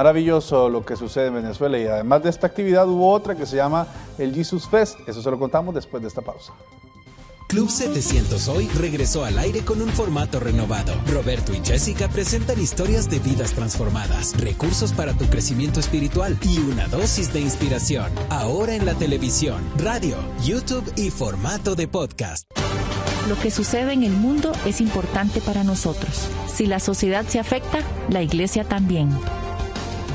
Maravilloso 0.00 0.70
lo 0.70 0.82
que 0.82 0.96
sucede 0.96 1.26
en 1.26 1.34
Venezuela 1.34 1.78
y 1.78 1.84
además 1.86 2.22
de 2.22 2.30
esta 2.30 2.46
actividad 2.46 2.88
hubo 2.88 3.12
otra 3.12 3.34
que 3.34 3.44
se 3.44 3.56
llama 3.56 3.86
el 4.16 4.34
Jesus 4.34 4.66
Fest. 4.66 4.96
Eso 5.06 5.20
se 5.20 5.30
lo 5.30 5.38
contamos 5.38 5.74
después 5.74 6.02
de 6.02 6.08
esta 6.08 6.22
pausa. 6.22 6.54
Club 7.48 7.68
700 7.68 8.48
hoy 8.48 8.66
regresó 8.78 9.26
al 9.26 9.38
aire 9.38 9.60
con 9.60 9.82
un 9.82 9.90
formato 9.90 10.40
renovado. 10.40 10.94
Roberto 11.06 11.52
y 11.52 11.60
Jessica 11.62 12.08
presentan 12.08 12.58
historias 12.58 13.10
de 13.10 13.18
vidas 13.18 13.52
transformadas, 13.52 14.40
recursos 14.40 14.94
para 14.94 15.12
tu 15.12 15.26
crecimiento 15.26 15.80
espiritual 15.80 16.38
y 16.40 16.60
una 16.60 16.88
dosis 16.88 17.30
de 17.34 17.40
inspiración. 17.40 18.10
Ahora 18.30 18.74
en 18.76 18.86
la 18.86 18.94
televisión, 18.94 19.62
radio, 19.76 20.16
YouTube 20.42 20.90
y 20.96 21.10
formato 21.10 21.74
de 21.74 21.88
podcast. 21.88 22.50
Lo 23.28 23.36
que 23.36 23.50
sucede 23.50 23.92
en 23.92 24.04
el 24.04 24.12
mundo 24.12 24.52
es 24.64 24.80
importante 24.80 25.42
para 25.42 25.62
nosotros. 25.62 26.26
Si 26.46 26.64
la 26.64 26.80
sociedad 26.80 27.26
se 27.26 27.38
afecta, 27.38 27.80
la 28.08 28.22
iglesia 28.22 28.64
también. 28.64 29.10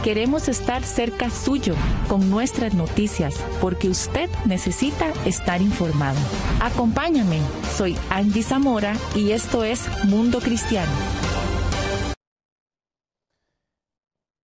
Queremos 0.06 0.50
estar 0.50 0.84
cerca 0.84 1.32
suyo 1.32 1.74
con 2.08 2.30
nuestras 2.30 2.76
noticias 2.76 3.44
porque 3.60 3.89
usted 3.89 4.30
necesita 4.46 5.12
estar 5.26 5.63
informado. 5.63 6.20
Acompáñame, 6.62 7.39
soy 7.76 7.98
Andy 8.12 8.44
Zamora 8.44 8.94
y 9.15 9.32
esto 9.32 9.63
es 9.63 9.82
Mundo 10.04 10.41
Cristiano. 10.41 10.91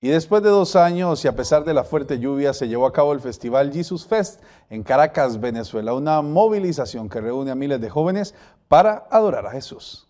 Y 0.00 0.08
después 0.08 0.42
de 0.42 0.48
dos 0.48 0.76
años 0.76 1.22
y 1.26 1.28
a 1.28 1.36
pesar 1.36 1.62
de 1.64 1.74
la 1.74 1.84
fuerte 1.84 2.18
lluvia, 2.18 2.54
se 2.54 2.66
llevó 2.66 2.86
a 2.86 2.92
cabo 2.94 3.12
el 3.12 3.20
Festival 3.20 3.70
Jesus 3.70 4.06
Fest 4.06 4.40
en 4.70 4.82
Caracas, 4.82 5.38
Venezuela, 5.38 5.92
una 5.92 6.22
movilización 6.22 7.10
que 7.10 7.20
reúne 7.20 7.50
a 7.50 7.54
miles 7.54 7.82
de 7.82 7.90
jóvenes 7.90 8.34
para 8.66 9.06
adorar 9.10 9.46
a 9.46 9.50
Jesús. 9.50 10.09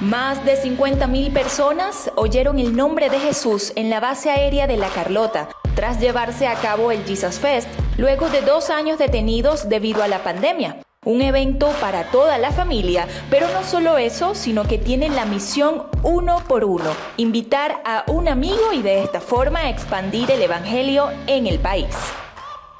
Más 0.00 0.44
de 0.44 0.60
50.000 0.60 1.32
personas 1.32 2.10
oyeron 2.16 2.58
el 2.58 2.76
nombre 2.76 3.10
de 3.10 3.18
Jesús 3.18 3.72
en 3.76 3.90
la 3.90 4.00
base 4.00 4.30
aérea 4.30 4.66
de 4.66 4.76
La 4.76 4.88
Carlota 4.88 5.48
tras 5.74 6.00
llevarse 6.00 6.46
a 6.46 6.54
cabo 6.54 6.92
el 6.92 7.04
Jesus 7.04 7.38
Fest 7.38 7.68
luego 7.98 8.28
de 8.28 8.40
dos 8.40 8.70
años 8.70 8.98
detenidos 8.98 9.68
debido 9.68 10.02
a 10.02 10.08
la 10.08 10.22
pandemia. 10.22 10.80
Un 11.04 11.20
evento 11.20 11.68
para 11.80 12.10
toda 12.10 12.38
la 12.38 12.50
familia, 12.50 13.06
pero 13.28 13.46
no 13.48 13.62
solo 13.62 13.98
eso, 13.98 14.34
sino 14.34 14.64
que 14.64 14.78
tienen 14.78 15.14
la 15.14 15.26
misión 15.26 15.84
uno 16.02 16.42
por 16.48 16.64
uno, 16.64 16.90
invitar 17.18 17.82
a 17.84 18.04
un 18.06 18.26
amigo 18.26 18.72
y 18.72 18.80
de 18.80 19.02
esta 19.02 19.20
forma 19.20 19.68
expandir 19.68 20.30
el 20.30 20.40
Evangelio 20.40 21.10
en 21.26 21.46
el 21.46 21.58
país. 21.58 21.94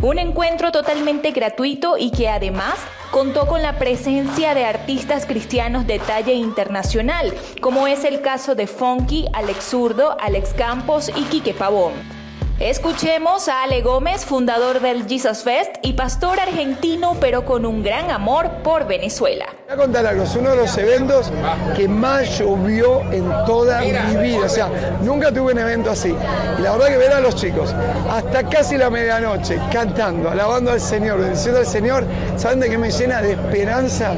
Un 0.04 0.18
encuentro 0.18 0.70
totalmente 0.70 1.30
gratuito 1.30 1.96
y 1.96 2.10
que 2.10 2.28
además 2.28 2.74
contó 3.10 3.46
con 3.46 3.62
la 3.62 3.78
presencia 3.78 4.54
de 4.54 4.66
artistas 4.66 5.24
cristianos 5.24 5.86
de 5.86 5.98
talla 5.98 6.34
internacional, 6.34 7.32
como 7.62 7.86
es 7.86 8.04
el 8.04 8.20
caso 8.20 8.54
de 8.54 8.66
Funky, 8.66 9.24
Alex 9.32 9.64
Zurdo, 9.64 10.18
Alex 10.20 10.52
Campos 10.52 11.10
y 11.16 11.22
Quique 11.22 11.54
Pavón. 11.54 12.13
Escuchemos 12.60 13.48
a 13.48 13.64
Ale 13.64 13.82
Gómez, 13.82 14.24
fundador 14.24 14.80
del 14.80 15.08
Jesus 15.08 15.42
Fest 15.42 15.74
y 15.82 15.94
pastor 15.94 16.38
argentino, 16.38 17.16
pero 17.20 17.44
con 17.44 17.66
un 17.66 17.82
gran 17.82 18.12
amor 18.12 18.48
por 18.62 18.86
Venezuela. 18.86 19.46
Voy 19.66 19.74
a 19.74 19.76
contar 19.76 20.06
algo, 20.06 20.22
es 20.22 20.36
uno 20.36 20.50
de 20.50 20.56
los 20.58 20.78
eventos 20.78 21.32
que 21.76 21.88
más 21.88 22.38
llovió 22.38 23.00
en 23.10 23.28
toda 23.44 23.80
mi 23.80 24.16
vida. 24.18 24.46
O 24.46 24.48
sea, 24.48 24.68
nunca 25.02 25.32
tuve 25.32 25.52
un 25.52 25.58
evento 25.58 25.90
así. 25.90 26.14
Y 26.56 26.62
la 26.62 26.70
verdad 26.72 26.86
que 26.86 26.96
ver 26.96 27.12
a 27.14 27.20
los 27.20 27.34
chicos 27.34 27.74
hasta 28.08 28.48
casi 28.48 28.76
la 28.76 28.88
medianoche 28.88 29.58
cantando, 29.72 30.30
alabando 30.30 30.70
al 30.70 30.80
Señor, 30.80 31.18
bendiciendo 31.18 31.58
al 31.58 31.66
Señor, 31.66 32.04
¿saben 32.36 32.60
de 32.60 32.70
qué 32.70 32.78
me 32.78 32.92
llena 32.92 33.20
de 33.20 33.32
esperanza? 33.32 34.14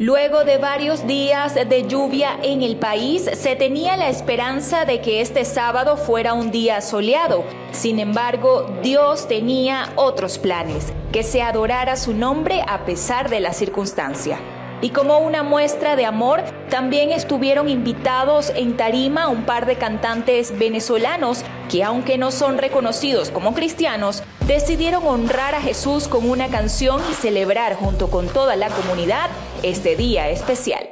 Luego 0.00 0.44
de 0.44 0.58
varios 0.58 1.08
días 1.08 1.56
de 1.56 1.88
lluvia 1.88 2.38
en 2.44 2.62
el 2.62 2.76
país, 2.76 3.28
se 3.34 3.56
tenía 3.56 3.96
la 3.96 4.08
esperanza 4.08 4.84
de 4.84 5.00
que 5.00 5.20
este 5.20 5.44
sábado 5.44 5.96
fuera 5.96 6.34
un 6.34 6.52
día 6.52 6.80
soleado. 6.82 7.42
Sin 7.72 7.98
embargo, 7.98 8.70
Dios 8.80 9.26
tenía 9.26 9.92
otros 9.96 10.38
planes, 10.38 10.92
que 11.10 11.24
se 11.24 11.42
adorara 11.42 11.96
su 11.96 12.14
nombre 12.14 12.62
a 12.68 12.84
pesar 12.84 13.28
de 13.28 13.40
la 13.40 13.52
circunstancia. 13.52 14.38
Y 14.80 14.90
como 14.90 15.18
una 15.18 15.42
muestra 15.42 15.96
de 15.96 16.06
amor, 16.06 16.44
también 16.70 17.10
estuvieron 17.10 17.68
invitados 17.68 18.52
en 18.54 18.76
Tarima 18.76 19.26
un 19.26 19.42
par 19.42 19.66
de 19.66 19.74
cantantes 19.74 20.56
venezolanos 20.56 21.42
que 21.68 21.82
aunque 21.82 22.18
no 22.18 22.30
son 22.30 22.58
reconocidos 22.58 23.30
como 23.32 23.52
cristianos, 23.52 24.22
decidieron 24.46 25.04
honrar 25.04 25.56
a 25.56 25.60
Jesús 25.60 26.06
con 26.06 26.30
una 26.30 26.46
canción 26.46 27.02
y 27.10 27.14
celebrar 27.14 27.74
junto 27.74 28.08
con 28.08 28.28
toda 28.28 28.54
la 28.54 28.68
comunidad 28.68 29.28
este 29.62 29.96
día 29.96 30.28
especial. 30.28 30.88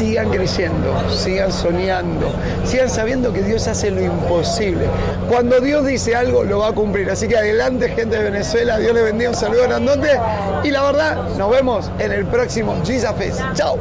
sigan 0.00 0.30
creyendo, 0.30 1.10
sigan 1.10 1.52
soñando, 1.52 2.32
sigan 2.64 2.88
sabiendo 2.88 3.32
que 3.34 3.42
Dios 3.42 3.68
hace 3.68 3.90
lo 3.90 4.00
imposible. 4.00 4.86
Cuando 5.28 5.60
Dios 5.60 5.86
dice 5.86 6.16
algo, 6.16 6.42
lo 6.42 6.60
va 6.60 6.68
a 6.68 6.72
cumplir. 6.72 7.10
Así 7.10 7.28
que 7.28 7.36
adelante, 7.36 7.90
gente 7.90 8.16
de 8.16 8.24
Venezuela. 8.24 8.78
Dios 8.78 8.94
les 8.94 9.04
bendiga. 9.04 9.30
Un 9.30 9.36
saludo 9.36 9.64
grandote. 9.64 10.18
Y 10.64 10.70
la 10.70 10.82
verdad, 10.82 11.28
nos 11.36 11.50
vemos 11.50 11.90
en 11.98 12.12
el 12.12 12.24
próximo 12.26 12.74
Jesus 12.84 13.10
Fest. 13.18 13.40
Chao. 13.54 13.78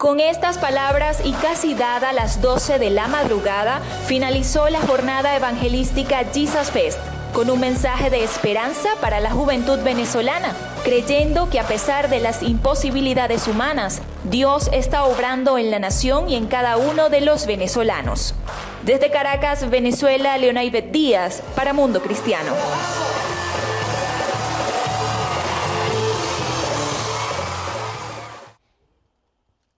Con 0.00 0.18
estas 0.18 0.56
palabras 0.56 1.20
y 1.26 1.32
casi 1.32 1.74
dada 1.74 2.14
las 2.14 2.40
12 2.40 2.78
de 2.78 2.88
la 2.88 3.06
madrugada, 3.06 3.82
finalizó 4.06 4.70
la 4.70 4.80
jornada 4.80 5.36
evangelística 5.36 6.24
Jesus 6.32 6.70
Fest 6.70 6.98
con 7.34 7.50
un 7.50 7.60
mensaje 7.60 8.08
de 8.08 8.24
esperanza 8.24 8.88
para 9.02 9.20
la 9.20 9.30
juventud 9.30 9.78
venezolana, 9.80 10.54
creyendo 10.84 11.50
que 11.50 11.60
a 11.60 11.68
pesar 11.68 12.08
de 12.08 12.18
las 12.18 12.42
imposibilidades 12.42 13.46
humanas, 13.46 14.00
Dios 14.24 14.70
está 14.72 15.04
obrando 15.04 15.58
en 15.58 15.70
la 15.70 15.78
nación 15.78 16.30
y 16.30 16.36
en 16.36 16.46
cada 16.46 16.78
uno 16.78 17.10
de 17.10 17.20
los 17.20 17.44
venezolanos. 17.44 18.34
Desde 18.86 19.10
Caracas, 19.10 19.68
Venezuela, 19.68 20.38
Leona 20.38 20.64
Ivette 20.64 20.92
Díaz, 20.92 21.42
para 21.54 21.74
Mundo 21.74 22.00
Cristiano. 22.00 22.54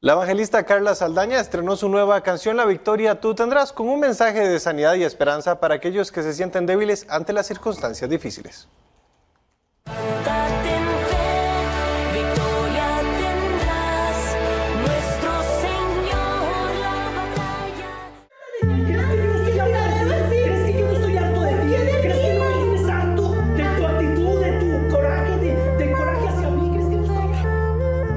La 0.05 0.15
evangelista 0.15 0.65
Carla 0.65 0.97
Saldaña 0.97 1.39
estrenó 1.39 1.77
su 1.77 1.89
nueva 1.89 2.23
canción 2.23 2.57
La 2.57 2.65
Victoria 2.65 3.21
Tú 3.21 3.37
Tendrás 3.37 3.73
con 3.73 3.89
un 3.89 4.01
mensaje 4.01 4.41
de 4.49 4.59
sanidad 4.59 4.95
y 4.95 5.05
esperanza 5.05 5.61
para 5.61 5.77
aquellos 5.77 6.11
que 6.11 6.25
se 6.25 6.33
sienten 6.33 6.67
débiles 6.67 7.07
ante 7.09 7.33
las 7.33 7.47
circunstancias 7.47 8.11
difíciles. 8.11 8.67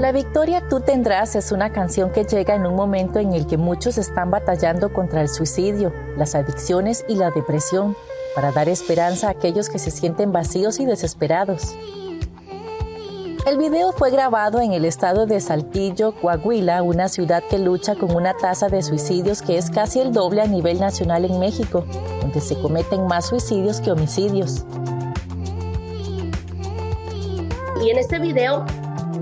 La 0.05 0.11
victoria 0.11 0.61
tú 0.69 0.81
tendrás 0.81 1.35
es 1.35 1.51
una 1.51 1.71
canción 1.71 2.11
que 2.11 2.25
llega 2.25 2.53
en 2.53 2.67
un 2.67 2.75
momento 2.75 3.17
en 3.17 3.33
el 3.33 3.47
que 3.47 3.57
muchos 3.57 3.97
están 3.97 4.29
batallando 4.29 4.93
contra 4.93 5.19
el 5.19 5.29
suicidio, 5.29 5.91
las 6.15 6.35
adicciones 6.35 7.03
y 7.09 7.15
la 7.15 7.31
depresión, 7.31 7.97
para 8.35 8.51
dar 8.51 8.69
esperanza 8.69 9.25
a 9.25 9.31
aquellos 9.31 9.67
que 9.67 9.79
se 9.79 9.89
sienten 9.89 10.31
vacíos 10.31 10.79
y 10.79 10.85
desesperados. 10.85 11.75
El 13.47 13.57
video 13.57 13.93
fue 13.93 14.11
grabado 14.11 14.61
en 14.61 14.73
el 14.73 14.85
estado 14.85 15.25
de 15.25 15.41
Saltillo, 15.41 16.13
Coahuila, 16.21 16.83
una 16.83 17.09
ciudad 17.09 17.41
que 17.49 17.57
lucha 17.57 17.95
con 17.95 18.15
una 18.15 18.37
tasa 18.37 18.69
de 18.69 18.83
suicidios 18.83 19.41
que 19.41 19.57
es 19.57 19.71
casi 19.71 20.01
el 20.01 20.13
doble 20.13 20.43
a 20.43 20.45
nivel 20.45 20.79
nacional 20.79 21.25
en 21.25 21.39
México, 21.39 21.83
donde 22.21 22.41
se 22.41 22.55
cometen 22.61 23.07
más 23.07 23.25
suicidios 23.29 23.81
que 23.81 23.91
homicidios. 23.91 24.67
Y 27.83 27.89
en 27.89 27.97
este 27.97 28.19
video 28.19 28.65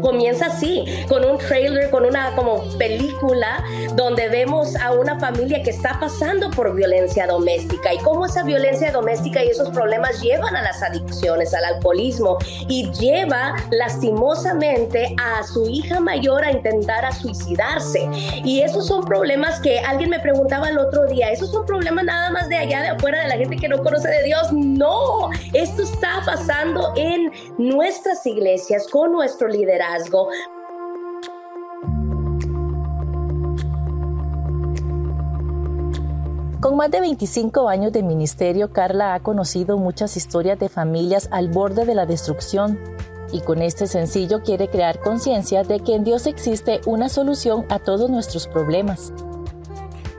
comienza 0.03 0.47
así, 0.47 0.83
con 1.07 1.25
un 1.25 1.37
trailer, 1.39 1.89
con 1.89 2.05
una 2.05 2.35
como 2.35 2.61
película 2.77 3.63
donde 3.95 4.29
vemos 4.29 4.75
a 4.75 4.91
una 4.91 5.19
familia 5.19 5.61
que 5.61 5.69
está 5.69 5.99
pasando 5.99 6.49
por 6.51 6.73
violencia 6.75 7.27
doméstica 7.27 7.93
y 7.93 7.97
cómo 7.99 8.25
esa 8.25 8.43
violencia 8.43 8.91
doméstica 8.91 9.43
y 9.43 9.49
esos 9.49 9.69
problemas 9.69 10.21
llevan 10.21 10.55
a 10.55 10.61
las 10.61 10.81
adicciones, 10.81 11.53
al 11.53 11.65
alcoholismo 11.65 12.37
y 12.67 12.89
lleva 12.91 13.55
lastimosamente 13.71 15.15
a 15.21 15.43
su 15.43 15.67
hija 15.67 15.99
mayor 15.99 16.43
a 16.43 16.51
intentar 16.51 17.05
a 17.05 17.11
suicidarse. 17.11 18.07
Y 18.43 18.61
esos 18.61 18.87
son 18.87 19.05
problemas 19.05 19.59
que 19.59 19.79
alguien 19.79 20.09
me 20.09 20.19
preguntaba 20.19 20.69
el 20.69 20.77
otro 20.77 21.05
día, 21.05 21.29
esos 21.29 21.51
son 21.51 21.65
problemas 21.65 22.05
nada 22.05 22.31
más 22.31 22.49
de 22.49 22.57
allá 22.57 22.81
de 22.81 22.87
afuera 22.89 23.21
de 23.21 23.27
la 23.27 23.37
gente 23.37 23.57
que 23.57 23.67
no 23.67 23.81
conoce 23.83 24.09
de 24.09 24.23
Dios. 24.23 24.51
No, 24.51 25.29
esto 25.53 25.83
está 25.83 26.21
pasando 26.25 26.93
en 26.95 27.31
nuestras 27.57 28.25
iglesias 28.25 28.87
con 28.91 29.11
nuestro 29.11 29.47
liderazgo 29.47 30.29
con 36.63 36.77
más 36.77 36.89
de 36.89 37.01
25 37.01 37.67
años 37.67 37.91
de 37.91 38.03
ministerio, 38.03 38.71
Carla 38.71 39.15
ha 39.15 39.19
conocido 39.19 39.77
muchas 39.77 40.15
historias 40.15 40.57
de 40.59 40.69
familias 40.69 41.27
al 41.29 41.49
borde 41.49 41.85
de 41.85 41.93
la 41.93 42.05
destrucción 42.05 42.79
y 43.33 43.41
con 43.41 43.61
este 43.61 43.85
sencillo 43.85 44.43
quiere 44.43 44.69
crear 44.69 45.01
conciencia 45.01 45.63
de 45.63 45.81
que 45.81 45.93
en 45.93 46.05
Dios 46.05 46.25
existe 46.25 46.79
una 46.85 47.09
solución 47.09 47.65
a 47.67 47.79
todos 47.79 48.09
nuestros 48.09 48.47
problemas. 48.47 49.11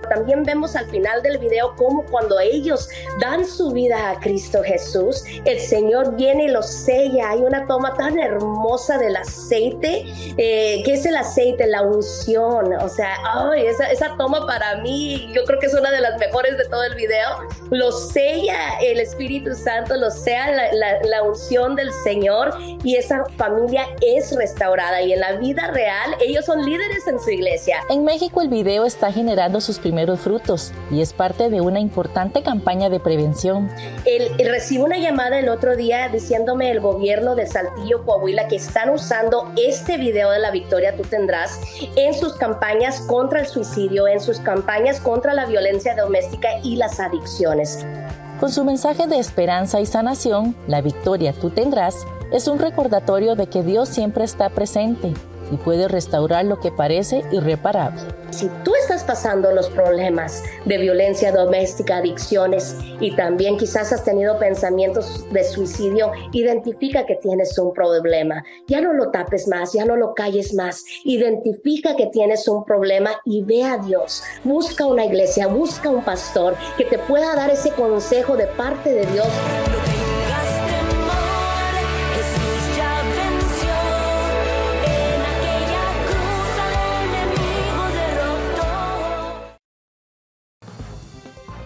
También 0.09 0.43
vemos 0.45 0.77
al 0.77 0.87
final 0.87 1.23
del 1.23 1.39
video 1.39 1.75
cómo 1.77 2.05
cuando 2.05 2.39
ellos 2.41 2.89
dan 3.21 3.45
su 3.45 3.71
vida 3.73 4.11
a 4.11 4.21
Cristo 4.21 4.63
Jesús, 4.63 5.25
el 5.45 5.61
Señor 5.61 6.17
viene 6.17 6.45
y 6.45 6.49
los 6.49 6.67
sella. 6.67 7.31
Hay 7.31 7.41
una 7.41 7.67
toma 7.67 7.95
tan 7.95 8.19
hermosa 8.19 8.99
del 8.99 9.17
aceite, 9.17 10.05
eh, 10.37 10.83
que 10.85 10.95
es 10.95 11.07
el 11.07 11.17
aceite, 11.17 11.67
la 11.67 11.83
unción. 11.83 12.75
O 12.75 12.89
sea, 12.89 13.17
ay, 13.25 13.67
esa, 13.67 13.91
esa 13.91 14.17
toma 14.17 14.47
para 14.47 14.77
mí, 14.77 15.31
yo 15.35 15.45
creo 15.45 15.59
que 15.59 15.67
es 15.67 15.75
una 15.75 15.91
de 15.91 16.01
las 16.01 16.19
mejores 16.19 16.57
de 16.59 16.65
todo 16.67 16.85
el 16.85 16.95
video. 16.95 17.29
Lo 17.71 17.93
sella 17.93 18.79
el 18.81 19.01
Espíritu 19.01 19.55
Santo, 19.55 19.97
lo 19.97 20.11
sea 20.11 20.51
la, 20.73 21.03
la 21.03 21.23
unción 21.23 21.77
del 21.77 21.93
Señor 22.05 22.55
y 22.83 22.97
esa 22.97 23.25
familia 23.37 23.87
es 24.01 24.35
restaurada. 24.37 25.03
Y 25.03 25.13
en 25.13 25.21
la 25.21 25.33
vida 25.33 25.69
real, 25.69 26.17
ellos 26.21 26.45
son 26.45 26.65
líderes 26.65 27.07
en 27.07 27.19
su 27.21 27.31
iglesia. 27.31 27.81
En 27.91 28.05
México 28.05 28.41
el 28.41 28.49
video 28.49 28.85
está 28.85 29.13
generando 29.13 29.61
sus 29.61 29.79
primeros 29.95 30.23
frutos 30.23 30.73
y 30.91 31.03
es 31.03 31.13
parte 31.13 31.51
de 31.51 31.61
una 31.61 31.79
importante 31.79 32.43
campaña 32.43 32.91
de 32.91 32.99
prevención. 32.99 33.71
El, 34.05 34.29
recibo 34.49 34.85
una 34.85 34.99
llamada 34.99 35.39
el 35.39 35.49
otro 35.49 35.77
día 35.77 36.09
diciéndome 36.09 36.73
el 36.73 36.81
gobierno 36.81 37.37
de 37.37 37.47
Saltillo, 37.47 38.05
Coahuila, 38.05 38.49
que 38.49 38.57
están 38.57 38.91
usando 38.91 39.53
este 39.57 39.97
video 39.97 40.33
de 40.33 40.41
la 40.41 40.51
victoria 40.51 40.97
tú 40.97 41.05
tendrás 41.05 41.61
en 41.95 42.13
sus 42.13 42.33
campañas 42.33 43.03
contra 43.03 43.39
el 43.39 43.47
suicidio, 43.47 44.09
en 44.09 44.19
sus 44.19 44.41
campañas 44.41 44.99
contra 44.99 45.33
la 45.33 45.47
violencia 45.47 45.95
doméstica 45.95 46.49
y 46.65 46.75
las 46.75 46.99
adicciones. 46.99 47.87
Con 48.41 48.51
su 48.51 48.65
mensaje 48.65 49.07
de 49.07 49.21
esperanza 49.21 49.81
y 49.81 49.87
sanación, 49.87 50.57
la 50.67 50.81
victoria 50.81 51.33
tú 51.33 51.51
tendrás 51.51 52.05
es 52.33 52.49
un 52.49 52.59
recordatorio 52.59 53.37
de 53.37 53.47
que 53.47 53.63
Dios 53.63 53.89
siempre 53.89 54.25
está 54.25 54.49
presente 54.49 55.15
y 55.51 55.57
puede 55.57 55.89
restaurar 55.89 56.45
lo 56.45 56.61
que 56.61 56.73
parece 56.73 57.25
irreparable. 57.33 58.01
Si 58.31 58.51
tú 58.65 58.75
estás 58.75 59.05
pasando 59.05 59.53
los 59.53 59.71
problemas 59.71 60.43
de 60.65 60.79
violencia 60.79 61.31
doméstica, 61.31 61.99
adicciones 61.99 62.77
y 63.01 63.15
también 63.15 63.57
quizás 63.57 63.93
has 63.93 64.05
tenido 64.05 64.39
pensamientos 64.39 65.25
de 65.31 65.45
suicidio, 65.45 66.11
identifica 66.33 67.07
que 67.07 67.17
tienes 67.17 67.57
un 67.59 67.73
problema. 67.73 68.45
Ya 68.67 68.81
no 68.81 68.93
lo 68.93 69.11
tapes 69.11 69.47
más, 69.47 69.73
ya 69.73 69.85
no 69.85 69.97
lo 69.97 70.15
calles 70.15 70.55
más. 70.55 70.85
Identifica 71.05 71.95
que 71.97 72.07
tienes 72.07 72.49
un 72.49 72.65
problema 72.65 73.11
y 73.25 73.43
ve 73.43 73.63
a 73.63 73.79
Dios. 73.79 74.23
Busca 74.43 74.87
una 74.87 75.05
iglesia, 75.05 75.47
busca 75.47 75.89
un 75.89 76.05
pastor 76.05 76.57
que 76.77 76.85
te 76.85 76.99
pueda 76.99 77.35
dar 77.35 77.51
ese 77.51 77.71
consejo 77.71 78.37
de 78.37 78.47
parte 78.47 78.93
de 78.93 79.07
Dios. 79.07 79.29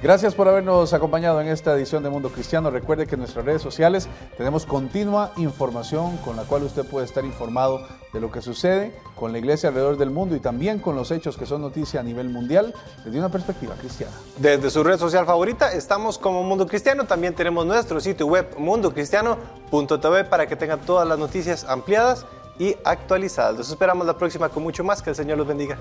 Gracias 0.01 0.37
por 0.37 0.47
habernos 0.47 0.93
acompañado 0.93 1.41
en 1.41 1.49
esta 1.49 1.75
edición 1.75 2.05
de 2.05 2.09
Mundo 2.09 2.31
Cristiano. 2.31 2.71
Recuerde 2.71 3.09
que 3.09 3.17
en 3.17 3.21
nuestras 3.21 3.45
redes 3.45 3.61
sociales 3.61 4.09
tenemos 4.37 4.65
continua 4.65 5.33
información 5.37 6.19
con 6.19 6.37
la 6.37 6.45
cual 6.45 6.63
usted 6.63 6.85
puede 6.85 7.05
estar 7.05 7.25
informado 7.25 7.85
de 8.13 8.21
lo 8.21 8.31
que 8.31 8.41
sucede 8.41 8.95
con 9.17 9.33
la 9.33 9.39
iglesia 9.39 9.71
alrededor 9.71 9.97
del 9.97 10.11
mundo 10.11 10.37
y 10.37 10.41
también 10.41 10.79
con 10.79 10.95
los 10.95 11.11
hechos 11.11 11.37
que 11.37 11.47
son 11.47 11.63
noticia 11.63 11.99
a 11.99 12.05
nivel 12.05 12.29
mundial 12.29 12.73
desde 13.05 13.19
una 13.19 13.29
perspectiva 13.29 13.75
cristiana. 13.75 14.13
Desde 14.37 14.71
su 14.71 14.85
red 14.85 14.99
social 14.99 15.27
favorita 15.27 15.73
estamos 15.73 16.17
como 16.17 16.45
Mundo 16.45 16.69
Cristiano. 16.69 17.05
También 17.05 17.35
tenemos 17.35 17.67
nuestro 17.67 17.99
sitio 17.99 18.29
web 18.29 18.55
mundocristiano.tv 18.57 20.25
para 20.27 20.47
que 20.47 20.55
tengan 20.55 20.79
todas 20.79 21.09
las 21.09 21.19
noticias 21.19 21.65
ampliadas 21.65 22.25
y 22.57 22.77
actualizadas. 22.85 23.57
Los 23.57 23.69
esperamos 23.69 24.07
la 24.07 24.17
próxima 24.17 24.49
con 24.49 24.63
mucho 24.63 24.85
más. 24.85 25.03
Que 25.03 25.11
el 25.11 25.17
Señor 25.17 25.39
los 25.39 25.47
bendiga. 25.49 25.77